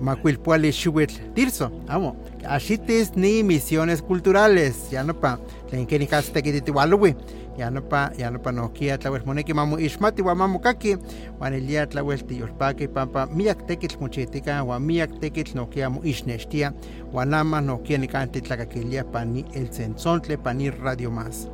macuilpuali 0.00 0.72
xihuitl 0.72 1.14
tirso 1.34 1.70
amo. 1.88 2.16
Axitis 2.44 3.16
ni 3.16 3.42
misiones 3.42 4.02
culturales. 4.02 4.92
Ya 4.92 5.04
no 5.04 5.14
pa 5.14 5.38
tlen 5.70 5.86
keni 5.86 6.06
kas 6.06 6.32
tekititiualowi 6.32 7.14
ya 7.58 7.70
no 7.70 7.82
pa 7.82 8.10
ya 8.18 8.30
no 8.30 8.38
pa 8.38 8.52
nohkia 8.52 8.98
tlauel 8.98 9.22
moneki 9.26 9.54
mamu 9.54 9.78
ixmati 9.78 10.22
ua 10.22 10.34
mamu 10.34 10.58
kaki. 10.58 10.96
Wan 11.40 11.54
ilia 11.54 11.86
tlauel 11.86 12.26
tiyolpaki 12.26 12.88
pampa 12.88 13.26
miak 13.26 13.66
tekitl 13.66 14.00
mochitika 14.00 14.64
ua 14.64 14.80
miak 14.80 15.20
tekitl 15.20 15.56
nohkia 15.56 15.90
mo 15.90 16.00
ixnextia. 16.04 16.72
Wan 17.12 17.34
ama 17.34 17.60
nohkia 17.60 17.98
nikan 17.98 18.28
titlakakilia 18.28 19.04
pani 19.04 19.44
el 19.54 19.68
tzontle 19.68 20.36
pani 20.36 20.70
radio 20.70 21.10
más 21.10 21.48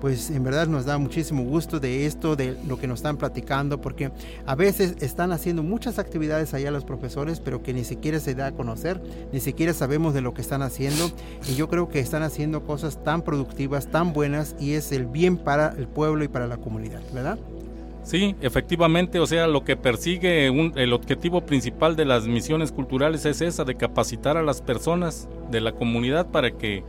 pues 0.00 0.30
en 0.30 0.42
verdad 0.42 0.66
nos 0.66 0.86
da 0.86 0.98
muchísimo 0.98 1.44
gusto 1.44 1.78
de 1.78 2.06
esto, 2.06 2.36
de 2.36 2.56
lo 2.66 2.78
que 2.78 2.86
nos 2.86 3.00
están 3.00 3.16
platicando, 3.16 3.80
porque 3.80 4.10
a 4.46 4.54
veces 4.54 4.96
están 5.00 5.32
haciendo 5.32 5.62
muchas 5.62 5.98
actividades 5.98 6.54
allá 6.54 6.70
los 6.70 6.84
profesores, 6.84 7.40
pero 7.40 7.62
que 7.62 7.74
ni 7.74 7.84
siquiera 7.84 8.18
se 8.18 8.34
da 8.34 8.46
a 8.46 8.52
conocer, 8.52 9.00
ni 9.32 9.40
siquiera 9.40 9.74
sabemos 9.74 10.14
de 10.14 10.22
lo 10.22 10.34
que 10.34 10.40
están 10.40 10.62
haciendo, 10.62 11.10
y 11.48 11.54
yo 11.54 11.68
creo 11.68 11.88
que 11.88 12.00
están 12.00 12.22
haciendo 12.22 12.64
cosas 12.64 13.02
tan 13.04 13.22
productivas, 13.22 13.88
tan 13.88 14.12
buenas, 14.12 14.56
y 14.58 14.72
es 14.72 14.90
el 14.92 15.06
bien 15.06 15.36
para 15.36 15.74
el 15.76 15.86
pueblo 15.86 16.24
y 16.24 16.28
para 16.28 16.46
la 16.46 16.56
comunidad, 16.56 17.02
¿verdad? 17.12 17.38
Sí, 18.02 18.34
efectivamente, 18.40 19.20
o 19.20 19.26
sea, 19.26 19.46
lo 19.46 19.62
que 19.62 19.76
persigue 19.76 20.46
el 20.46 20.92
objetivo 20.92 21.42
principal 21.42 21.96
de 21.96 22.06
las 22.06 22.26
misiones 22.26 22.72
culturales 22.72 23.26
es 23.26 23.42
esa, 23.42 23.64
de 23.64 23.76
capacitar 23.76 24.38
a 24.38 24.42
las 24.42 24.62
personas 24.62 25.28
de 25.50 25.60
la 25.60 25.72
comunidad 25.72 26.26
para 26.26 26.50
que 26.50 26.82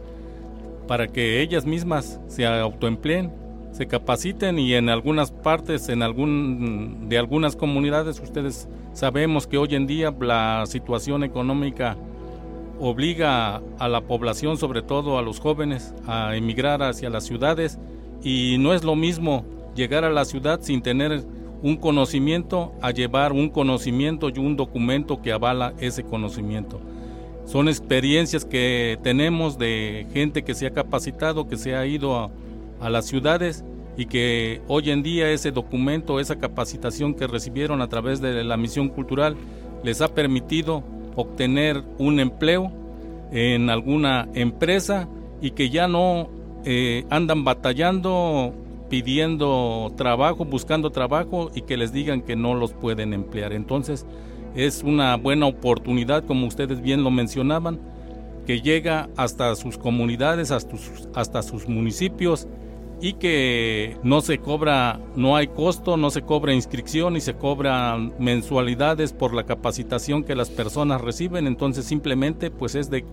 para 0.88 1.08
que 1.08 1.42
ellas 1.42 1.66
mismas 1.66 2.20
se 2.28 2.46
autoempleen, 2.46 3.32
se 3.72 3.88
capaciten 3.88 4.60
y 4.60 4.74
en 4.74 4.90
algunas 4.90 5.32
partes, 5.32 5.90
en 5.90 6.04
algún 6.04 7.08
de 7.08 7.18
algunas 7.18 7.56
comunidades, 7.56 8.20
ustedes 8.20 8.68
sabemos 8.94 9.48
que 9.48 9.58
hoy 9.58 9.76
en 9.76 9.88
día 9.88 10.14
la 10.20 10.66
situación 10.66 11.24
económica 11.24 11.98
obliga 12.80 13.62
a 13.80 13.88
la 13.88 14.02
población, 14.02 14.58
sobre 14.58 14.82
todo 14.82 15.18
a 15.18 15.22
los 15.22 15.40
jóvenes, 15.40 15.94
a 16.08 16.36
emigrar 16.36 16.82
hacia 16.82 17.10
las 17.10 17.26
ciudades 17.26 17.80
y 18.24 18.58
no 18.60 18.74
es 18.74 18.84
lo 18.84 18.96
mismo 18.96 19.46
llegar 19.76 20.04
a 20.04 20.10
la 20.10 20.26
ciudad 20.26 20.60
sin 20.62 20.82
tener 20.82 21.24
un 21.64 21.78
conocimiento 21.78 22.74
a 22.82 22.92
llevar 22.92 23.34
un 23.34 23.50
conocimiento 23.50 24.30
y 24.30 24.40
un 24.40 24.56
documento 24.56 25.22
que 25.22 25.32
avala 25.32 25.74
ese 25.80 26.04
conocimiento. 26.04 26.82
Son 27.46 27.68
experiencias 27.68 28.46
que 28.46 28.98
tenemos 29.04 29.58
de 29.58 30.08
gente 30.14 30.44
que 30.44 30.54
se 30.54 30.68
ha 30.68 30.72
capacitado, 30.72 31.48
que 31.48 31.58
se 31.58 31.76
ha 31.76 31.86
ido 31.86 32.32
a, 32.80 32.90
las 32.90 33.06
ciudades 33.06 33.64
y 33.96 34.06
que 34.08 34.62
hoy 34.68 34.90
en 34.90 35.04
día 35.04 35.30
ese 35.30 35.52
documento, 35.52 36.20
esa 36.20 36.40
capacitación 36.40 37.14
que 37.14 37.28
recibieron 37.28 37.82
a 37.82 37.90
través 37.90 38.22
de 38.22 38.44
la 38.44 38.58
misión 38.58 38.90
cultural 38.90 39.36
les 39.84 40.02
ha 40.02 40.08
permitido 40.08 40.84
obtener 41.16 41.84
un 42.00 42.20
empleo 42.20 42.72
en 43.32 43.70
alguna 43.70 44.28
empresa 44.34 45.08
y 45.42 45.52
que 45.52 45.70
ya 45.70 45.88
no 45.88 46.30
eh, 46.66 47.06
andan 47.10 47.44
batallando 47.44 48.54
pidiendo 48.92 49.94
trabajo, 49.96 50.44
buscando 50.44 50.92
trabajo 50.92 51.50
y 51.56 51.62
que 51.62 51.78
les 51.78 51.94
digan 51.94 52.22
que 52.22 52.36
no 52.36 52.56
los 52.56 52.74
pueden 52.74 53.14
emplear. 53.14 53.54
Entonces 53.54 54.06
es 54.56 54.84
una 54.84 55.16
buena 55.18 55.48
oportunidad, 55.48 56.26
como 56.26 56.48
ustedes 56.48 56.82
bien 56.82 57.04
lo 57.04 57.12
mencionaban, 57.12 57.80
que 58.46 58.62
llega 58.62 59.10
hasta 59.16 59.56
sus 59.56 59.78
comunidades, 59.78 60.52
hasta 60.52 60.78
sus, 60.78 61.08
hasta 61.14 61.44
sus 61.44 61.68
municipios 61.68 62.48
y 63.00 63.14
que 63.14 63.98
no 64.04 64.22
se 64.22 64.38
cobra, 64.40 65.00
no 65.16 65.36
hay 65.36 65.48
costo, 65.48 65.98
no 65.98 66.12
se 66.12 66.22
cobra 66.22 66.54
inscripción 66.54 67.16
y 67.16 67.22
se 67.22 67.34
cobran 67.34 68.14
mensualidades 68.20 69.14
por 69.14 69.34
la 69.34 69.46
capacitación 69.46 70.24
que 70.24 70.36
las 70.36 70.50
personas 70.50 71.02
reciben. 71.02 71.48
Entonces 71.48 71.86
simplemente 71.86 72.52
pues 72.52 72.76
es 72.76 72.90
de, 72.90 73.06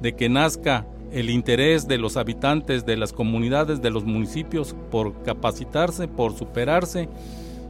de 0.00 0.14
que 0.14 0.28
nazca 0.28 0.86
el 1.12 1.30
interés 1.30 1.86
de 1.86 1.98
los 1.98 2.16
habitantes 2.16 2.84
de 2.86 2.96
las 2.96 3.12
comunidades, 3.12 3.82
de 3.82 3.90
los 3.90 4.04
municipios 4.04 4.74
por 4.90 5.22
capacitarse, 5.22 6.08
por 6.08 6.36
superarse 6.36 7.08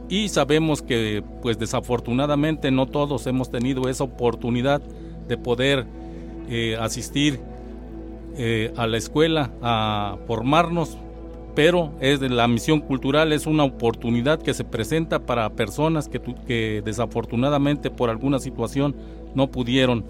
y 0.09 0.29
sabemos 0.29 0.81
que 0.81 1.23
pues 1.41 1.59
desafortunadamente 1.59 2.71
no 2.71 2.85
todos 2.85 3.27
hemos 3.27 3.49
tenido 3.49 3.89
esa 3.89 4.03
oportunidad 4.03 4.81
de 5.27 5.37
poder 5.37 5.85
eh, 6.49 6.77
asistir 6.79 7.39
eh, 8.37 8.73
a 8.77 8.87
la 8.87 8.97
escuela 8.97 9.51
a 9.61 10.17
formarnos 10.27 10.97
pero 11.55 11.91
es 11.99 12.21
la 12.21 12.47
misión 12.47 12.81
cultural 12.81 13.33
es 13.33 13.47
una 13.47 13.63
oportunidad 13.63 14.41
que 14.41 14.53
se 14.53 14.63
presenta 14.63 15.25
para 15.25 15.49
personas 15.49 16.07
que, 16.07 16.21
que 16.21 16.81
desafortunadamente 16.85 17.89
por 17.89 18.09
alguna 18.09 18.39
situación 18.39 18.95
no 19.33 19.51
pudieron 19.51 20.05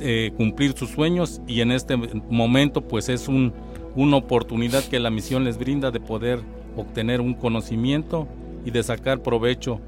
eh, 0.00 0.32
cumplir 0.36 0.74
sus 0.76 0.90
sueños 0.90 1.40
y 1.46 1.60
en 1.60 1.72
este 1.72 1.96
momento 1.96 2.82
pues 2.82 3.08
es 3.08 3.26
un, 3.26 3.52
una 3.96 4.16
oportunidad 4.16 4.84
que 4.84 5.00
la 5.00 5.10
misión 5.10 5.44
les 5.44 5.58
brinda 5.58 5.90
de 5.90 5.98
poder 5.98 6.40
obtener 6.76 7.20
un 7.20 7.34
conocimiento 7.34 8.28
y 8.64 8.70
de 8.70 8.82
sacar 8.82 9.22
provecho 9.22 9.80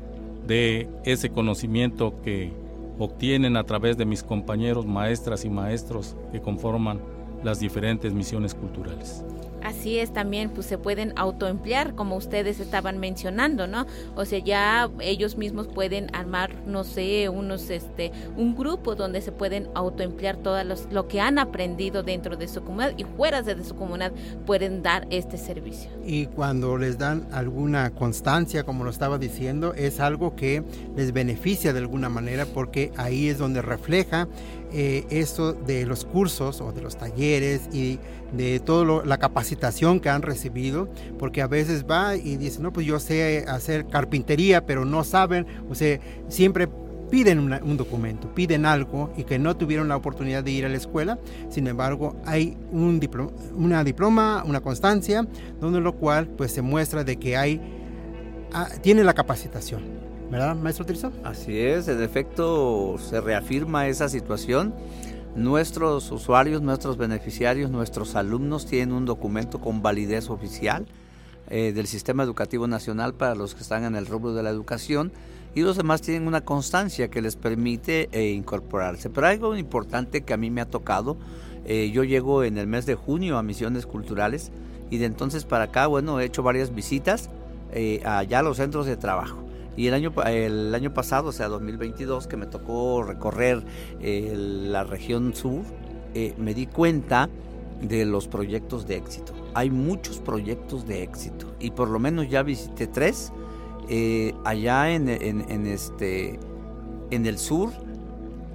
de 0.47 0.89
ese 1.05 1.31
conocimiento 1.31 2.21
que 2.23 2.53
obtienen 2.99 3.57
a 3.57 3.65
través 3.65 3.97
de 3.97 4.05
mis 4.05 4.23
compañeros 4.23 4.87
maestras 4.87 5.45
y 5.45 5.51
maestros 5.51 6.17
que 6.33 6.41
conforman 6.41 7.01
las 7.43 7.61
diferentes 7.61 8.13
misiones 8.13 8.55
culturales. 8.55 9.25
Así 9.65 9.99
es, 9.99 10.13
también 10.13 10.51
pues 10.51 10.67
se 10.67 10.77
pueden 10.77 11.15
autoemplear, 11.17 11.95
como 11.95 12.17
ustedes 12.17 12.61
estaban 12.61 12.99
mencionando, 12.99 13.67
¿no? 13.67 13.87
O 14.15 14.27
sea, 14.27 14.39
ya 14.39 14.91
ellos 15.01 15.39
mismos 15.39 15.69
pueden 15.69 16.15
armar, 16.15 16.55
no 16.67 16.85
sé, 16.85 17.31
unos, 17.31 17.71
este, 17.71 18.13
un 18.37 18.55
grupo 18.55 18.95
donde 18.95 19.23
se 19.23 19.33
pueden 19.33 19.69
autoemplear 19.75 20.37
todo 20.37 20.59
lo 20.91 21.09
que 21.09 21.21
han 21.23 21.39
aprendido 21.39 22.03
dentro 22.03 22.37
de 22.37 22.47
su 22.47 22.63
comunidad 22.63 22.93
y 22.99 23.05
fuera 23.05 23.41
de 23.41 23.65
su 23.65 23.75
comunidad 23.75 24.13
pueden 24.45 24.83
dar 24.83 25.07
este 25.09 25.39
servicio. 25.39 25.91
Y 26.05 26.27
cuando 26.27 26.77
les 26.77 26.99
dan 26.99 27.27
alguna 27.33 27.89
constancia, 27.95 28.65
como 28.65 28.85
lo 28.85 28.91
estaba 28.91 29.17
diciendo, 29.17 29.73
es 29.73 29.99
algo 29.99 30.37
que 30.37 30.63
les 30.95 31.15
beneficia 31.15 31.73
de 31.73 31.79
alguna 31.79 32.11
manera 32.11 32.45
porque 32.45 32.93
ahí 32.97 33.29
es 33.29 33.39
donde 33.39 33.63
refleja 33.63 34.29
eh, 34.77 35.07
esto 35.09 35.53
de 35.53 35.87
los 35.87 36.05
cursos 36.05 36.61
o 36.61 36.73
de 36.73 36.83
los 36.83 36.97
talleres 36.97 37.69
y 37.73 38.01
de 38.33 38.59
toda 38.59 39.05
la 39.05 39.19
capacitación 39.19 40.01
que 40.01 40.09
han 40.09 40.23
recibido, 40.23 40.89
porque 41.17 41.43
a 41.43 41.47
veces 41.47 41.87
va 41.89 42.17
y 42.17 42.37
dice, 42.37 42.61
no, 42.61 42.73
pues 42.73 42.85
yo 42.85 42.99
sé 42.99 43.45
hacer 43.47 43.87
carpintería, 43.87 44.67
pero 44.67 44.85
no 44.85 45.05
saben, 45.05 45.47
o 45.71 45.77
sea, 45.77 46.01
siempre 46.27 46.69
piden 47.09 47.39
un 47.39 47.77
documento, 47.77 48.35
piden 48.35 48.67
algo 48.67 49.13
y 49.17 49.23
que 49.23 49.39
no 49.39 49.57
tuvieron 49.57 49.87
la 49.87 49.97
oportunidad 49.97 50.43
de 50.43 50.51
ir 50.51 50.65
a 50.65 50.69
la 50.69 50.77
escuela, 50.77 51.21
sin 51.51 51.69
embargo 51.69 52.17
hay 52.27 52.57
un 52.73 52.99
diploma, 52.99 53.31
una 53.55 53.85
diploma, 53.85 54.43
una 54.45 54.61
constancia, 54.61 55.25
donde 55.61 55.81
lo 55.81 55.93
cual 55.93 56.27
pues 56.27 56.51
se 56.51 56.63
muestra 56.63 57.05
de 57.05 57.17
que 57.17 57.37
hay, 57.37 57.61
ah, 58.53 58.69
tiene 58.83 59.05
la 59.05 59.15
capacitación. 59.15 60.04
¿Verdad, 60.31 60.57
maestro 60.57 60.85
Tirso? 60.85 61.13
Así 61.23 61.59
es, 61.59 61.87
en 61.89 62.03
efecto 62.03 62.97
se 62.99 63.21
reafirma 63.21 63.87
esa 63.87 64.09
situación. 64.09 64.75
Nuestros 65.37 66.11
usuarios, 66.11 66.63
nuestros 66.63 66.97
beneficiarios, 66.97 67.71
nuestros 67.71 68.15
alumnos 68.15 68.67
tienen 68.67 68.95
un 68.95 69.05
documento 69.05 69.61
con 69.61 69.83
validez 69.83 70.31
oficial 70.31 70.87
eh, 71.51 71.73
del 71.75 71.87
Sistema 71.87 72.23
Educativo 72.23 72.67
Nacional 72.67 73.15
para 73.15 73.35
los 73.35 73.55
que 73.55 73.63
están 73.63 73.85
en 73.85 73.97
el 73.97 74.07
rubro 74.07 74.33
de 74.33 74.43
la 74.43 74.51
educación 74.51 75.13
y 75.55 75.61
los 75.61 75.77
demás 75.77 76.01
tienen 76.01 76.27
una 76.27 76.41
constancia 76.41 77.09
que 77.09 77.21
les 77.21 77.37
permite 77.37 78.09
eh, 78.13 78.31
incorporarse. 78.31 79.11
Pero 79.11 79.27
algo 79.27 79.57
importante 79.57 80.23
que 80.23 80.33
a 80.33 80.37
mí 80.37 80.51
me 80.51 80.63
ha 80.63 80.67
tocado, 80.67 81.17
eh, 81.67 81.91
yo 81.93 82.03
llego 82.03 82.45
en 82.45 82.57
el 82.57 82.67
mes 82.67 82.87
de 82.87 82.95
junio 82.95 83.37
a 83.37 83.43
Misiones 83.43 83.87
Culturales 83.87 84.53
y 84.91 84.99
de 84.99 85.07
entonces 85.07 85.45
para 85.45 85.65
acá, 85.65 85.87
bueno, 85.87 86.19
he 86.19 86.25
hecho 86.25 86.43
varias 86.43 86.75
visitas 86.75 87.29
allá 88.05 88.39
a 88.39 88.43
los 88.43 88.59
centros 88.59 88.87
de 88.87 88.97
trabajo. 88.97 89.44
Y 89.77 89.89
el 89.89 89.95
año, 89.95 90.13
el 90.27 90.75
año 90.75 90.95
pasado, 90.95 91.29
o 91.29 91.33
sea, 91.33 91.49
2022, 91.49 92.27
que 92.27 92.37
me 92.37 92.47
tocó 92.47 93.03
recorrer 93.03 93.65
eh, 94.01 94.33
la 94.37 94.85
región 94.85 95.35
sur, 95.35 95.63
eh, 96.15 96.35
me 96.39 96.55
di 96.55 96.67
cuenta 96.67 97.29
de 97.81 98.05
los 98.05 98.29
proyectos 98.29 98.87
de 98.87 98.97
éxito. 98.97 99.33
Hay 99.55 99.71
muchos 99.71 100.19
proyectos 100.19 100.87
de 100.87 101.03
éxito 101.03 101.55
y 101.59 101.71
por 101.71 101.89
lo 101.89 101.99
menos 101.99 102.29
ya 102.29 102.43
visité 102.43 102.87
tres. 102.87 103.33
Eh, 103.89 104.33
allá 104.45 104.93
en, 104.93 105.11
en, 105.11 105.67
este, 105.67 106.39
en 107.11 107.27
el 107.27 107.37
sur 107.37 107.71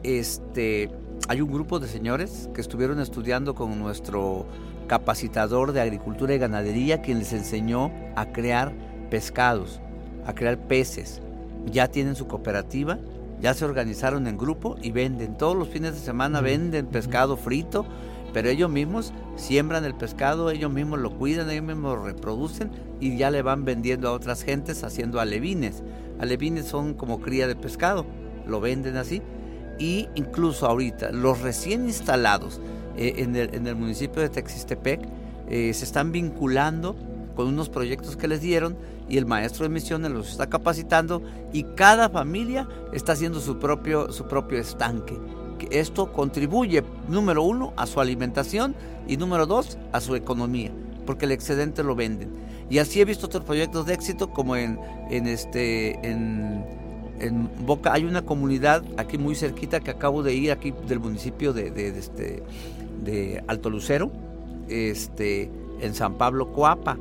este, 0.02 0.90
hay 1.28 1.42
un 1.42 1.52
grupo 1.52 1.80
de 1.80 1.88
señores 1.88 2.50
que 2.56 2.62
estuvieron 2.62 3.00
estudiando 3.00 3.54
con 3.54 3.78
nuestro 3.78 4.48
capacitador 4.88 5.72
de 5.72 5.82
agricultura 5.82 6.34
y 6.34 6.40
ganadería 6.40 7.04
quien 7.04 7.20
les 7.20 7.32
enseñó 7.34 7.92
a 8.16 8.32
crear 8.32 8.74
pescados 9.12 9.80
a 10.26 10.34
crear 10.34 10.58
peces. 10.58 11.22
Ya 11.66 11.88
tienen 11.88 12.16
su 12.16 12.28
cooperativa, 12.28 13.00
ya 13.42 13.54
se 13.54 13.66
organizaron 13.66 14.28
en 14.28 14.38
grupo 14.38 14.76
y 14.82 14.92
venden. 14.92 15.38
Todos 15.38 15.56
los 15.56 15.70
fines 15.70 15.94
de 15.94 16.00
semana 16.00 16.42
venden 16.42 16.88
pescado 16.88 17.38
frito, 17.38 17.86
pero 18.34 18.50
ellos 18.50 18.70
mismos 18.70 19.14
siembran 19.36 19.86
el 19.86 19.96
pescado, 19.96 20.52
ellos 20.52 20.72
mismos 20.72 21.00
lo 21.00 21.12
cuidan, 21.12 21.50
ellos 21.50 21.64
mismos 21.64 21.98
lo 21.98 22.06
reproducen 22.06 22.72
y 23.00 23.18
ya 23.18 23.32
le 23.32 23.42
van 23.42 23.66
vendiendo 23.66 24.10
a 24.10 24.12
otras 24.12 24.44
gentes 24.44 24.84
haciendo 24.84 25.20
alevines. 25.20 25.84
Alevines 26.20 26.66
son 26.66 26.94
como 26.94 27.20
cría 27.22 27.48
de 27.48 27.56
pescado, 27.56 28.06
lo 28.46 28.60
venden 28.60 28.98
así. 28.98 29.22
Y 29.80 30.10
incluso 30.16 30.68
ahorita 30.68 31.12
los 31.12 31.42
recién 31.42 31.86
instalados 31.86 32.60
eh, 32.98 33.14
en, 33.18 33.36
el, 33.36 33.76
municipio 33.76 34.22
de 34.22 34.28
Texistepec 34.28 35.00
eh, 35.48 35.74
se 35.74 35.86
están 35.86 36.12
vinculando 36.12 36.98
con 37.40 37.48
unos 37.48 37.70
proyectos 37.70 38.18
que 38.18 38.28
les 38.28 38.42
dieron 38.42 38.76
y 39.08 39.18
el 39.18 39.26
maestro 39.26 39.64
de 39.64 39.70
misiones 39.70 40.12
los 40.12 40.30
está 40.30 40.50
capacitando 40.50 41.22
y 41.54 41.64
cada 41.64 42.10
familia 42.10 42.68
está 42.92 43.14
haciendo 43.14 43.40
su 43.40 43.60
propio, 43.60 44.12
su 44.12 44.28
propio 44.28 44.60
estanque. 44.60 45.18
Esto 45.72 46.12
contribuye, 46.12 46.84
número 47.08 47.44
uno, 47.44 47.72
a 47.78 47.86
su 47.86 48.02
alimentación 48.02 48.76
y 49.08 49.16
número 49.16 49.46
dos, 49.46 49.78
a 49.94 50.02
su 50.02 50.16
economía, 50.16 50.74
porque 51.06 51.28
el 51.28 51.32
excedente 51.32 51.82
lo 51.82 51.96
venden. 51.96 52.30
Y 52.70 52.80
así 52.80 53.00
he 53.00 53.06
visto 53.06 53.28
otros 53.28 53.46
proyectos 53.46 53.86
de 53.86 53.94
éxito 53.94 54.32
como 54.32 54.58
en, 54.58 54.78
en 55.10 55.26
este, 55.26 55.94
en, 56.06 56.66
en 57.22 57.50
Boca 57.66 57.94
hay 57.94 58.04
una 58.04 58.24
comunidad 58.24 58.84
aquí 58.98 59.18
muy 59.18 59.36
cerquita 59.36 59.80
que 59.80 59.92
acabo 59.92 60.24
de 60.24 60.34
ir 60.34 60.52
aquí 60.52 60.74
del 60.90 61.00
municipio 61.00 61.54
de, 61.54 61.72
de, 61.72 61.94
de, 61.94 62.00
este, 62.00 62.44
de 63.02 63.42
Alto 63.48 63.70
Lucero, 63.70 64.12
este, 64.68 65.50
en 65.80 65.94
San 65.94 66.16
Pablo 66.16 66.52
Coapa 66.52 66.98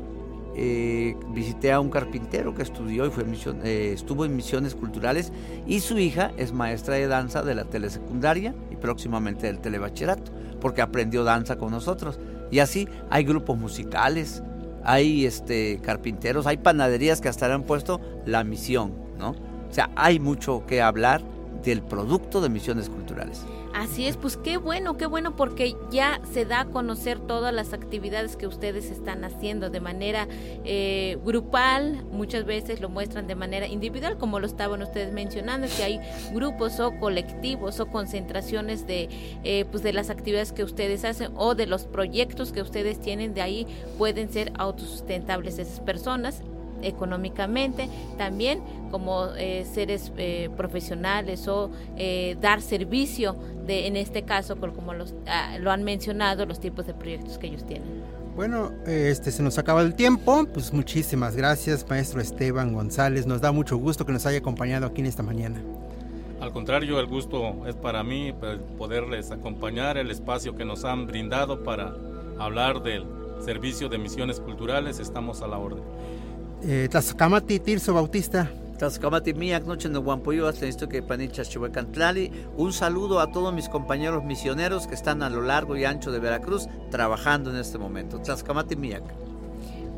eh, 0.61 1.17
visité 1.29 1.71
a 1.71 1.79
un 1.79 1.89
carpintero 1.89 2.53
que 2.53 2.63
estudió 2.63 3.07
y 3.07 3.11
fue 3.11 3.25
eh, 3.63 3.93
estuvo 3.95 4.25
en 4.25 4.35
misiones 4.35 4.75
culturales 4.75 5.33
y 5.69 5.79
su 5.79 5.99
hija 5.99 6.33
es 6.37 6.53
maestra 6.53 6.97
de 6.97 7.07
danza 7.07 7.45
de 7.45 7.55
la 7.55 7.65
telesecundaria 7.65 8.57
y 8.69 8.75
próximamente 8.75 9.47
del 9.47 9.61
telebachillerato, 9.61 10.33
porque 10.61 10.83
aprendió 10.83 11.23
danza 11.23 11.59
con 11.59 11.71
nosotros. 11.71 12.19
Y 12.51 12.59
así 12.59 12.89
hay 13.09 13.23
grupos 13.23 13.57
musicales, 13.57 14.43
hay 14.83 15.27
este, 15.27 15.79
carpinteros, 15.81 16.49
hay 16.49 16.57
panaderías 16.57 17.21
que 17.21 17.29
hasta 17.29 17.55
han 17.55 17.63
puesto 17.63 18.01
la 18.27 18.43
misión, 18.43 18.95
¿no? 19.17 19.31
O 19.31 19.73
sea, 19.73 19.91
hay 19.95 20.19
mucho 20.19 20.67
que 20.67 20.83
hablar 20.83 21.23
del 21.65 21.83
producto 21.83 22.41
de 22.41 22.49
misiones 22.49 22.89
culturales. 22.89 23.45
Así 23.75 24.07
es, 24.07 24.17
pues 24.17 24.37
qué 24.37 24.57
bueno, 24.57 24.97
qué 24.97 25.07
bueno 25.07 25.37
porque 25.37 25.77
ya 25.91 26.21
se 26.33 26.45
da 26.45 26.61
a 26.61 26.65
conocer 26.65 27.21
todas 27.21 27.53
las 27.53 27.73
actividades 27.73 28.37
que 28.37 28.47
ustedes 28.47 28.91
están 28.91 29.25
haciendo 29.25 29.71
de 29.71 29.81
manera 29.81 30.27
eh, 30.65 31.19
grupal, 31.25 32.05
muchas 32.11 32.45
veces 32.45 32.81
lo 32.81 32.89
muestran 32.89 33.27
de 33.27 33.35
manera 33.35 33.67
individual, 33.67 34.17
como 34.17 34.41
lo 34.41 34.47
estaban 34.47 34.83
ustedes 34.83 35.13
mencionando, 35.13 35.69
que 35.77 35.83
hay 35.85 36.01
grupos 36.33 36.81
o 36.81 36.99
colectivos 36.99 37.79
o 37.79 37.87
concentraciones 37.87 38.87
de, 38.87 39.09
eh, 39.45 39.65
pues 39.71 39.83
de 39.83 39.93
las 39.93 40.11
actividades 40.11 40.53
que 40.53 40.65
ustedes 40.65 41.05
hacen 41.05 41.33
o 41.37 41.55
de 41.55 41.67
los 41.67 41.85
proyectos 41.85 42.53
que 42.53 42.63
ustedes 42.63 43.01
tienen, 43.01 43.35
de 43.35 43.43
ahí 43.43 43.67
pueden 43.99 44.33
ser 44.33 44.53
autosustentables 44.57 45.59
esas 45.59 45.81
personas 45.81 46.43
económicamente, 46.83 47.89
también 48.17 48.61
como 48.91 49.27
eh, 49.37 49.67
seres 49.73 50.13
eh, 50.17 50.51
profesionales 50.57 51.47
o 51.49 51.71
eh, 51.97 52.37
dar 52.41 52.63
servicio 52.63 53.37
de, 53.67 53.87
en 53.87 53.97
este 53.97 54.23
caso, 54.23 54.57
como 54.57 54.95
los, 54.95 55.15
ah, 55.27 55.59
lo 55.59 55.71
han 55.71 55.85
mencionado, 55.85 56.47
los 56.47 56.61
tipos 56.61 56.87
de 56.87 56.95
proyectos 56.95 57.39
que 57.39 57.49
ellos 57.49 57.67
tienen. 57.67 57.89
Bueno, 58.35 58.71
este 58.87 59.33
se 59.33 59.43
nos 59.43 59.59
acaba 59.59 59.83
el 59.83 59.95
tiempo, 59.95 60.47
pues 60.55 60.73
muchísimas 60.73 61.35
gracias, 61.35 61.85
maestro 61.89 62.21
Esteban 62.21 62.73
González, 62.73 63.27
nos 63.27 63.41
da 63.41 63.51
mucho 63.51 63.77
gusto 63.77 64.07
que 64.07 64.13
nos 64.13 64.27
haya 64.27 64.39
acompañado 64.39 64.87
aquí 64.87 65.01
en 65.01 65.09
esta 65.09 65.25
mañana. 65.25 65.61
Al 66.41 66.53
contrario, 66.53 67.01
el 67.01 67.07
gusto 67.07 67.67
es 67.67 67.75
para 67.75 68.05
mí 68.05 68.33
pues, 68.39 68.59
poderles 68.79 69.33
acompañar 69.33 69.99
el 69.99 70.13
espacio 70.13 70.55
que 70.55 70.65
nos 70.65 70.85
han 70.85 71.09
brindado 71.09 71.65
para 71.65 71.97
hablar 72.39 72.81
del 72.81 73.05
servicio 73.45 73.89
de 73.89 73.99
misiones 73.99 74.39
culturales, 74.39 75.01
estamos 75.01 75.43
a 75.43 75.49
la 75.49 75.59
orden 75.59 75.83
eh, 76.63 77.61
Tirso 77.65 77.95
Bautista. 77.95 78.51
Tlaxcamati 78.79 79.35
Miak, 79.35 79.65
Noche 79.65 79.89
de 79.89 79.99
Guampoyo, 79.99 80.47
hasta 80.47 80.89
que 80.89 81.03
Panichas 81.03 81.51
Chihuacantlali. 81.51 82.31
Un 82.57 82.73
saludo 82.73 83.19
a 83.21 83.33
todos 83.33 83.53
mis 83.53 83.69
compañeros 83.69 84.25
misioneros 84.25 84.87
que 84.87 84.95
están 84.95 85.23
a 85.23 85.31
lo 85.31 85.43
largo 85.43 85.77
y 85.77 85.85
ancho 85.85 86.13
de 86.13 86.21
Veracruz 86.21 86.69
trabajando 86.91 87.51
en 87.51 87.57
este 87.57 87.77
momento. 87.77 88.21
Tlaxcamati 88.21 88.77
Miak. 88.77 89.28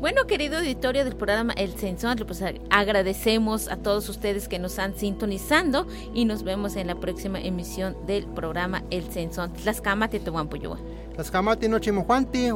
Bueno, 0.01 0.25
querido 0.25 0.57
auditorio 0.57 1.05
del 1.05 1.15
programa 1.15 1.53
El 1.53 1.77
Sensón, 1.77 2.17
pues 2.25 2.43
agradecemos 2.71 3.67
a 3.67 3.77
todos 3.77 4.09
ustedes 4.09 4.47
que 4.47 4.57
nos 4.57 4.79
han 4.79 4.97
sintonizando 4.97 5.85
y 6.15 6.25
nos 6.25 6.41
vemos 6.41 6.75
en 6.75 6.87
la 6.87 6.95
próxima 6.95 7.39
emisión 7.39 7.95
del 8.07 8.25
programa 8.25 8.83
El 8.89 9.13
Sensón. 9.13 9.53
Tlaxcamati 9.53 10.17
Tehuampoyoa. 10.17 10.79
Tlaxcamati 11.13 11.69
Nochimojuanti, 11.69 12.49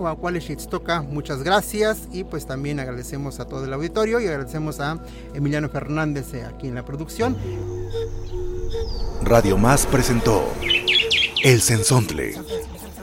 toca 0.72 1.04
muchas 1.04 1.44
gracias 1.44 2.08
y 2.12 2.24
pues 2.24 2.48
también 2.48 2.80
agradecemos 2.80 3.40
a 3.40 3.46
todo 3.46 3.64
el 3.64 3.74
auditorio 3.74 4.20
y 4.20 4.26
agradecemos 4.26 4.80
a 4.80 5.00
Emiliano 5.36 5.70
Fernández 5.70 6.34
eh, 6.34 6.46
aquí 6.46 6.68
en 6.68 6.74
la 6.74 6.84
producción. 6.84 7.38
Radio 9.22 9.56
Más 9.60 9.86
presentó 9.86 10.52
El 11.44 11.62
Sensontle, 11.62 12.40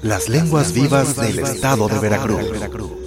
las 0.02 0.28
lenguas 0.28 0.72
vivas 0.72 1.14
del 1.14 1.38
estado 1.38 1.86
de 1.86 2.00
Veracruz. 2.00 3.01